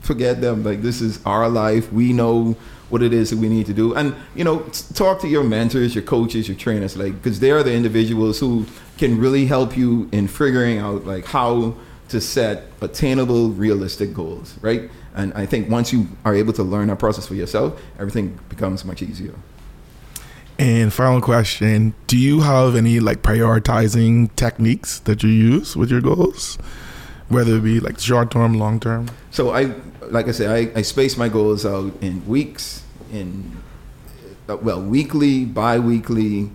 forget 0.00 0.40
them. 0.40 0.64
Like, 0.64 0.82
this 0.82 1.00
is 1.00 1.24
our 1.24 1.48
life. 1.48 1.92
We 1.92 2.12
know 2.12 2.56
what 2.88 3.00
it 3.00 3.12
is 3.12 3.30
that 3.30 3.38
we 3.38 3.48
need 3.48 3.66
to 3.66 3.72
do, 3.72 3.94
and 3.94 4.12
you 4.34 4.42
know, 4.42 4.58
talk 4.94 5.20
to 5.20 5.28
your 5.28 5.44
mentors, 5.44 5.94
your 5.94 6.02
coaches, 6.02 6.48
your 6.48 6.56
trainers, 6.56 6.96
like, 6.96 7.12
because 7.12 7.38
they 7.38 7.52
are 7.52 7.62
the 7.62 7.72
individuals 7.72 8.40
who 8.40 8.66
can 8.98 9.20
really 9.20 9.46
help 9.46 9.76
you 9.76 10.08
in 10.10 10.26
figuring 10.26 10.78
out 10.78 11.06
like 11.06 11.26
how 11.26 11.76
to 12.10 12.20
set 12.20 12.64
attainable, 12.80 13.50
realistic 13.50 14.12
goals, 14.12 14.56
right? 14.60 14.90
And 15.14 15.32
I 15.34 15.46
think 15.46 15.68
once 15.68 15.92
you 15.92 16.08
are 16.24 16.34
able 16.34 16.52
to 16.54 16.62
learn 16.62 16.88
that 16.88 16.98
process 16.98 17.26
for 17.26 17.34
yourself, 17.34 17.80
everything 17.98 18.38
becomes 18.48 18.84
much 18.84 19.02
easier. 19.02 19.34
And 20.58 20.92
final 20.92 21.22
question 21.22 21.94
Do 22.06 22.18
you 22.18 22.40
have 22.40 22.76
any 22.76 23.00
like 23.00 23.22
prioritizing 23.22 24.34
techniques 24.36 24.98
that 25.00 25.22
you 25.22 25.30
use 25.30 25.76
with 25.76 25.90
your 25.90 26.00
goals? 26.00 26.58
Whether 27.28 27.56
it 27.56 27.64
be 27.64 27.80
like 27.80 27.98
short 27.98 28.30
term, 28.30 28.54
long 28.54 28.80
term? 28.80 29.08
So 29.30 29.50
I, 29.50 29.72
like 30.02 30.26
I 30.28 30.32
said, 30.32 30.50
I, 30.50 30.78
I 30.78 30.82
space 30.82 31.16
my 31.16 31.28
goals 31.28 31.64
out 31.64 31.92
in 32.00 32.26
weeks, 32.26 32.82
in, 33.12 33.56
uh, 34.48 34.56
well, 34.56 34.82
weekly, 34.82 35.44
bi 35.44 35.78
weekly, 35.78 36.50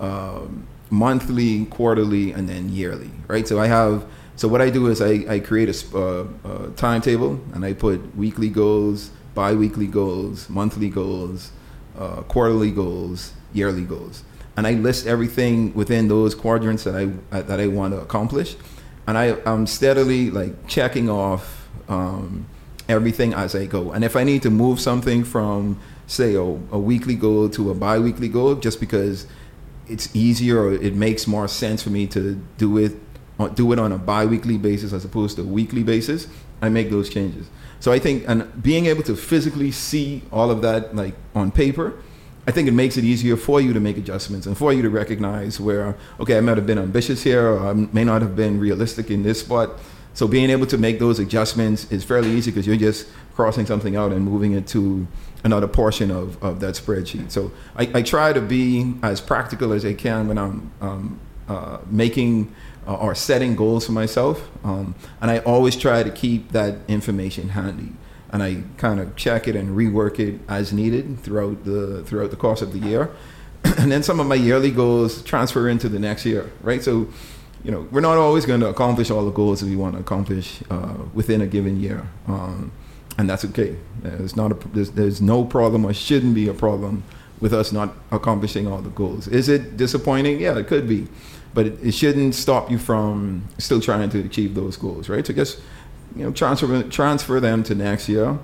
um, 0.00 0.66
monthly, 0.90 1.66
quarterly, 1.66 2.32
and 2.32 2.48
then 2.48 2.68
yearly, 2.68 3.10
right? 3.28 3.46
So 3.46 3.60
I 3.60 3.68
have 3.68 4.04
so 4.36 4.48
what 4.48 4.60
I 4.60 4.70
do 4.70 4.88
is 4.88 5.00
I, 5.00 5.24
I 5.28 5.40
create 5.40 5.68
a, 5.68 5.98
uh, 5.98 6.26
a 6.44 6.70
timetable 6.76 7.40
and 7.54 7.64
I 7.64 7.72
put 7.72 8.14
weekly 8.16 8.50
goals, 8.50 9.10
bi-weekly 9.34 9.86
goals, 9.86 10.48
monthly 10.50 10.90
goals, 10.90 11.52
uh, 11.98 12.22
quarterly 12.22 12.70
goals, 12.70 13.32
yearly 13.54 13.84
goals, 13.84 14.22
and 14.56 14.66
I 14.66 14.72
list 14.72 15.06
everything 15.06 15.74
within 15.74 16.08
those 16.08 16.34
quadrants 16.34 16.84
that 16.84 16.94
I 16.94 17.36
uh, 17.36 17.42
that 17.42 17.60
I 17.60 17.66
want 17.66 17.94
to 17.94 18.00
accomplish, 18.00 18.56
and 19.06 19.16
I 19.16 19.36
I'm 19.46 19.66
steadily 19.66 20.30
like 20.30 20.66
checking 20.68 21.08
off 21.08 21.68
um, 21.88 22.46
everything 22.88 23.32
as 23.32 23.54
I 23.54 23.64
go. 23.64 23.92
And 23.92 24.04
if 24.04 24.16
I 24.16 24.24
need 24.24 24.42
to 24.42 24.50
move 24.50 24.80
something 24.80 25.24
from 25.24 25.80
say 26.06 26.34
a, 26.34 26.42
a 26.42 26.78
weekly 26.78 27.14
goal 27.14 27.48
to 27.50 27.70
a 27.70 27.74
bi-weekly 27.74 28.28
goal, 28.28 28.54
just 28.56 28.80
because 28.80 29.26
it's 29.88 30.14
easier 30.14 30.60
or 30.60 30.72
it 30.72 30.94
makes 30.94 31.26
more 31.26 31.48
sense 31.48 31.82
for 31.82 31.90
me 31.90 32.06
to 32.08 32.34
do 32.58 32.78
it 32.78 32.92
do 33.54 33.72
it 33.72 33.78
on 33.78 33.92
a 33.92 33.98
bi-weekly 33.98 34.58
basis 34.58 34.92
as 34.92 35.04
opposed 35.04 35.36
to 35.36 35.42
a 35.42 35.44
weekly 35.44 35.82
basis 35.82 36.26
I 36.62 36.70
make 36.70 36.90
those 36.90 37.10
changes. 37.10 37.48
So 37.80 37.92
i 37.92 37.98
think 37.98 38.24
and 38.26 38.62
being 38.62 38.86
able 38.86 39.02
to 39.04 39.14
physically 39.14 39.70
see 39.70 40.22
all 40.32 40.50
of 40.50 40.62
that 40.62 40.96
like 40.96 41.14
on 41.34 41.50
paper 41.50 41.94
i 42.48 42.50
think 42.50 42.66
it 42.66 42.72
makes 42.72 42.96
it 42.96 43.04
easier 43.04 43.36
for 43.36 43.60
you 43.60 43.72
to 43.74 43.80
make 43.80 43.98
adjustments 43.98 44.46
and 44.46 44.56
for 44.56 44.72
you 44.72 44.80
to 44.82 44.88
recognize 44.88 45.60
where 45.60 45.94
okay 46.18 46.38
i 46.38 46.40
might 46.40 46.56
have 46.56 46.66
been 46.66 46.78
ambitious 46.78 47.22
here 47.22 47.46
or 47.46 47.66
i 47.68 47.72
may 47.74 48.02
not 48.02 48.22
have 48.22 48.34
been 48.34 48.58
realistic 48.58 49.10
in 49.10 49.22
this 49.22 49.40
spot. 49.40 49.78
So 50.14 50.26
being 50.26 50.48
able 50.48 50.64
to 50.68 50.78
make 50.78 50.98
those 50.98 51.18
adjustments 51.18 51.92
is 51.92 52.02
fairly 52.02 52.30
easy 52.30 52.50
because 52.50 52.66
you're 52.66 52.74
just 52.76 53.06
crossing 53.34 53.66
something 53.66 53.96
out 53.96 54.12
and 54.12 54.24
moving 54.24 54.52
it 54.52 54.66
to 54.68 55.06
another 55.44 55.68
portion 55.68 56.10
of, 56.10 56.42
of 56.42 56.58
that 56.60 56.74
spreadsheet. 56.74 57.30
So 57.30 57.52
I, 57.76 57.90
I 57.98 58.00
try 58.00 58.32
to 58.32 58.40
be 58.40 58.94
as 59.02 59.20
practical 59.20 59.74
as 59.74 59.84
i 59.84 59.92
can 59.92 60.26
when 60.26 60.38
i'm 60.38 60.72
um, 60.80 61.20
uh, 61.48 61.78
making 61.90 62.52
uh, 62.86 62.94
or 62.94 63.14
setting 63.14 63.56
goals 63.56 63.86
for 63.86 63.92
myself. 63.92 64.48
Um, 64.64 64.94
and 65.20 65.30
I 65.30 65.38
always 65.38 65.76
try 65.76 66.02
to 66.02 66.10
keep 66.10 66.52
that 66.52 66.78
information 66.88 67.50
handy. 67.50 67.92
And 68.30 68.42
I 68.42 68.62
kind 68.76 69.00
of 69.00 69.16
check 69.16 69.48
it 69.48 69.56
and 69.56 69.76
rework 69.76 70.18
it 70.18 70.40
as 70.48 70.72
needed 70.72 71.20
throughout 71.20 71.64
the 71.64 72.02
throughout 72.04 72.30
the 72.30 72.36
course 72.36 72.60
of 72.60 72.72
the 72.72 72.78
year. 72.78 73.10
and 73.78 73.90
then 73.90 74.02
some 74.02 74.20
of 74.20 74.26
my 74.26 74.34
yearly 74.34 74.70
goals 74.70 75.22
transfer 75.22 75.68
into 75.68 75.88
the 75.88 75.98
next 75.98 76.26
year, 76.26 76.50
right? 76.62 76.82
So, 76.82 77.08
you 77.64 77.70
know, 77.70 77.86
we're 77.90 78.00
not 78.00 78.16
always 78.16 78.46
going 78.46 78.60
to 78.60 78.68
accomplish 78.68 79.10
all 79.10 79.24
the 79.24 79.30
goals 79.30 79.60
that 79.60 79.66
we 79.66 79.76
want 79.76 79.94
to 79.94 80.00
accomplish 80.00 80.62
uh, 80.70 80.94
within 81.14 81.40
a 81.40 81.46
given 81.46 81.80
year. 81.80 82.06
Um, 82.26 82.72
and 83.18 83.28
that's 83.30 83.44
okay. 83.46 83.76
There's 84.02 84.36
not 84.36 84.52
a, 84.52 84.68
there's, 84.68 84.90
there's 84.90 85.20
no 85.20 85.44
problem 85.44 85.84
or 85.84 85.94
shouldn't 85.94 86.34
be 86.34 86.48
a 86.48 86.54
problem 86.54 87.02
with 87.40 87.52
us 87.52 87.72
not 87.72 87.94
accomplishing 88.10 88.66
all 88.66 88.80
the 88.80 88.90
goals. 88.90 89.28
Is 89.28 89.48
it 89.48 89.76
disappointing? 89.76 90.40
Yeah, 90.40 90.56
it 90.58 90.66
could 90.66 90.88
be, 90.88 91.06
but 91.56 91.64
it, 91.64 91.78
it 91.82 91.92
shouldn't 91.92 92.34
stop 92.34 92.70
you 92.70 92.76
from 92.76 93.42
still 93.56 93.80
trying 93.80 94.10
to 94.10 94.20
achieve 94.20 94.54
those 94.54 94.76
goals, 94.76 95.08
right? 95.08 95.26
So 95.26 95.32
just 95.32 95.58
you 96.14 96.22
know 96.22 96.30
transfer 96.30 96.82
transfer 96.84 97.40
them 97.40 97.62
to 97.64 97.74
next 97.74 98.08
year. 98.10 98.38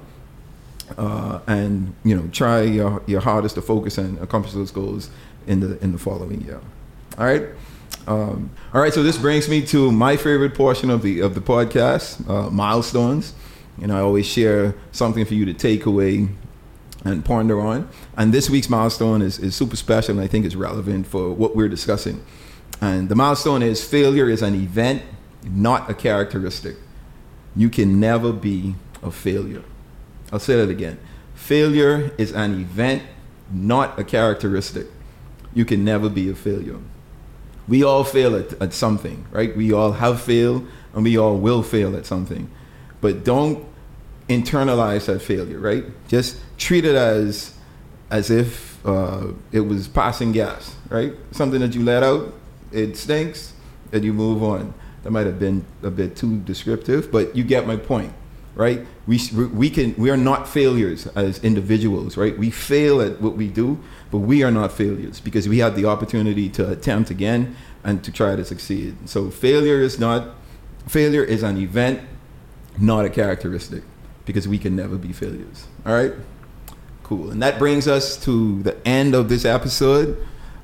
Uh, 0.98 1.38
and 1.46 1.94
you 2.04 2.14
know, 2.16 2.28
try 2.32 2.62
your, 2.62 3.02
your 3.06 3.20
hardest 3.20 3.54
to 3.54 3.62
focus 3.62 3.96
and 3.98 4.18
accomplish 4.18 4.52
those 4.52 4.70
goals 4.70 5.10
in 5.46 5.60
the 5.60 5.78
in 5.84 5.92
the 5.92 5.98
following 5.98 6.40
year. 6.40 6.60
All 7.18 7.26
right. 7.26 7.44
Um, 8.06 8.50
all 8.74 8.80
right, 8.80 8.92
so 8.92 9.02
this 9.02 9.16
brings 9.16 9.48
me 9.48 9.64
to 9.66 9.92
my 9.92 10.16
favorite 10.16 10.54
portion 10.54 10.90
of 10.90 11.02
the 11.02 11.20
of 11.20 11.34
the 11.34 11.40
podcast, 11.40 12.28
uh, 12.28 12.50
milestones. 12.50 13.34
You 13.78 13.88
know, 13.88 13.96
I 13.96 14.00
always 14.00 14.26
share 14.26 14.74
something 14.90 15.24
for 15.24 15.34
you 15.34 15.44
to 15.44 15.54
take 15.54 15.84
away 15.86 16.28
and 17.04 17.24
ponder 17.24 17.60
on. 17.60 17.88
And 18.16 18.32
this 18.32 18.48
week's 18.48 18.68
milestone 18.68 19.22
is, 19.22 19.38
is 19.38 19.54
super 19.54 19.76
special, 19.76 20.16
and 20.16 20.24
I 20.24 20.26
think 20.26 20.46
is 20.46 20.56
relevant 20.56 21.06
for 21.06 21.32
what 21.32 21.54
we're 21.54 21.68
discussing. 21.68 22.22
And 22.82 23.08
the 23.08 23.14
milestone 23.14 23.62
is 23.62 23.82
failure 23.82 24.28
is 24.28 24.42
an 24.42 24.54
event, 24.54 25.02
not 25.42 25.88
a 25.88 25.94
characteristic. 25.94 26.76
You 27.56 27.70
can 27.70 27.98
never 27.98 28.30
be 28.30 28.74
a 29.02 29.10
failure. 29.10 29.62
I'll 30.30 30.38
say 30.38 30.56
that 30.56 30.68
again. 30.68 30.98
Failure 31.34 32.12
is 32.18 32.32
an 32.32 32.60
event, 32.60 33.02
not 33.50 33.98
a 33.98 34.04
characteristic. 34.04 34.88
You 35.54 35.64
can 35.64 35.82
never 35.82 36.10
be 36.10 36.28
a 36.28 36.34
failure 36.34 36.78
we 37.68 37.82
all 37.82 38.04
fail 38.04 38.36
at, 38.36 38.60
at 38.60 38.72
something, 38.72 39.24
right? 39.30 39.56
We 39.56 39.72
all 39.72 39.92
have 39.92 40.20
failed 40.20 40.66
and 40.94 41.04
we 41.04 41.16
all 41.16 41.38
will 41.38 41.62
fail 41.62 41.96
at 41.96 42.06
something. 42.06 42.50
But 43.00 43.24
don't 43.24 43.64
internalize 44.28 45.06
that 45.06 45.22
failure, 45.22 45.58
right? 45.58 45.84
Just 46.08 46.38
treat 46.58 46.84
it 46.84 46.94
as 46.94 47.54
as 48.10 48.30
if 48.30 48.84
uh, 48.84 49.28
it 49.52 49.60
was 49.60 49.88
passing 49.88 50.32
gas, 50.32 50.76
right? 50.90 51.14
Something 51.30 51.60
that 51.60 51.74
you 51.74 51.82
let 51.82 52.02
out, 52.02 52.34
it 52.72 52.96
stinks, 52.96 53.52
and 53.92 54.04
you 54.04 54.12
move 54.12 54.42
on. 54.42 54.74
That 55.02 55.10
might 55.10 55.26
have 55.26 55.38
been 55.38 55.64
a 55.82 55.90
bit 55.90 56.16
too 56.16 56.38
descriptive, 56.40 57.10
but 57.10 57.34
you 57.34 57.42
get 57.42 57.66
my 57.66 57.76
point, 57.76 58.12
right? 58.54 58.86
We 59.06 59.20
we 59.52 59.68
can 59.68 59.94
we 59.96 60.10
are 60.10 60.16
not 60.16 60.48
failures 60.48 61.06
as 61.08 61.42
individuals, 61.42 62.16
right? 62.16 62.36
We 62.38 62.50
fail 62.50 63.00
at 63.00 63.20
what 63.20 63.36
we 63.36 63.48
do, 63.48 63.80
but 64.10 64.18
we 64.18 64.44
are 64.44 64.50
not 64.50 64.72
failures 64.72 65.18
because 65.18 65.48
we 65.48 65.58
have 65.58 65.74
the 65.74 65.86
opportunity 65.86 66.48
to 66.50 66.70
attempt 66.70 67.10
again 67.10 67.56
and 67.82 68.04
to 68.04 68.12
try 68.12 68.36
to 68.36 68.44
succeed. 68.44 69.08
So 69.08 69.30
failure 69.30 69.80
is 69.80 69.98
not 69.98 70.28
failure 70.86 71.24
is 71.24 71.42
an 71.42 71.58
event, 71.58 72.00
not 72.78 73.04
a 73.04 73.10
characteristic, 73.10 73.82
because 74.24 74.46
we 74.46 74.58
can 74.58 74.76
never 74.76 74.96
be 74.96 75.12
failures. 75.12 75.66
All 75.84 75.94
right, 75.94 76.12
cool. 77.02 77.30
And 77.30 77.42
that 77.42 77.58
brings 77.58 77.88
us 77.88 78.16
to 78.24 78.62
the 78.62 78.76
end 78.86 79.14
of 79.14 79.28
this 79.28 79.44
episode. 79.44 80.16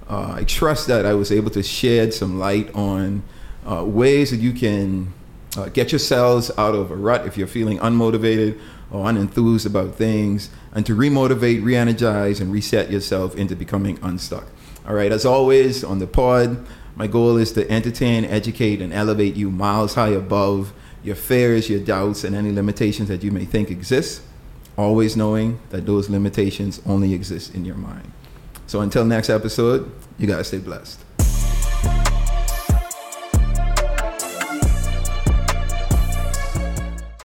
Uh, 0.09 0.37
I 0.37 0.44
trust 0.44 0.87
that 0.87 1.05
I 1.05 1.12
was 1.14 1.31
able 1.31 1.51
to 1.51 1.62
shed 1.62 2.14
some 2.14 2.38
light 2.38 2.75
on 2.75 3.23
uh, 3.66 3.85
ways 3.85 4.31
that 4.31 4.38
you 4.38 4.53
can 4.53 5.12
uh, 5.57 5.68
get 5.68 5.92
yourselves 5.92 6.51
out 6.57 6.75
of 6.75 6.90
a 6.90 6.97
rut 6.97 7.27
if 7.27 7.37
you're 7.37 7.47
feeling 7.47 7.79
unmotivated 7.79 8.59
or 8.90 9.05
unenthused 9.05 9.66
about 9.66 9.94
things, 9.94 10.49
and 10.73 10.87
to 10.87 10.94
remotivate, 10.97 11.62
re 11.62 11.77
energize, 11.77 12.40
and 12.40 12.51
reset 12.51 12.90
yourself 12.90 13.37
into 13.37 13.55
becoming 13.55 13.99
unstuck. 14.03 14.47
All 14.87 14.94
right, 14.94 15.12
as 15.12 15.27
always 15.27 15.85
on 15.85 15.99
the 15.99 16.07
pod, 16.07 16.66
my 16.97 17.07
goal 17.07 17.37
is 17.37 17.53
to 17.53 17.71
entertain, 17.71 18.25
educate, 18.25 18.81
and 18.81 18.92
elevate 18.92 19.37
you 19.37 19.51
miles 19.51 19.94
high 19.94 20.09
above 20.09 20.73
your 21.03 21.16
fears, 21.16 21.68
your 21.68 21.81
doubts, 21.81 22.25
and 22.25 22.35
any 22.35 22.51
limitations 22.51 23.09
that 23.09 23.23
you 23.23 23.31
may 23.31 23.44
think 23.44 23.71
exist, 23.71 24.23
always 24.79 25.16
knowing 25.16 25.61
that 25.68 25.85
those 25.85 26.09
limitations 26.09 26.81
only 26.87 27.12
exist 27.12 27.55
in 27.55 27.66
your 27.66 27.77
mind. 27.77 28.11
So 28.68 28.83
until 28.83 29.04
next 29.07 29.31
episode, 29.31 29.90
you 30.18 30.26
guys 30.26 30.48
stay 30.48 30.59
blessed. 30.59 31.00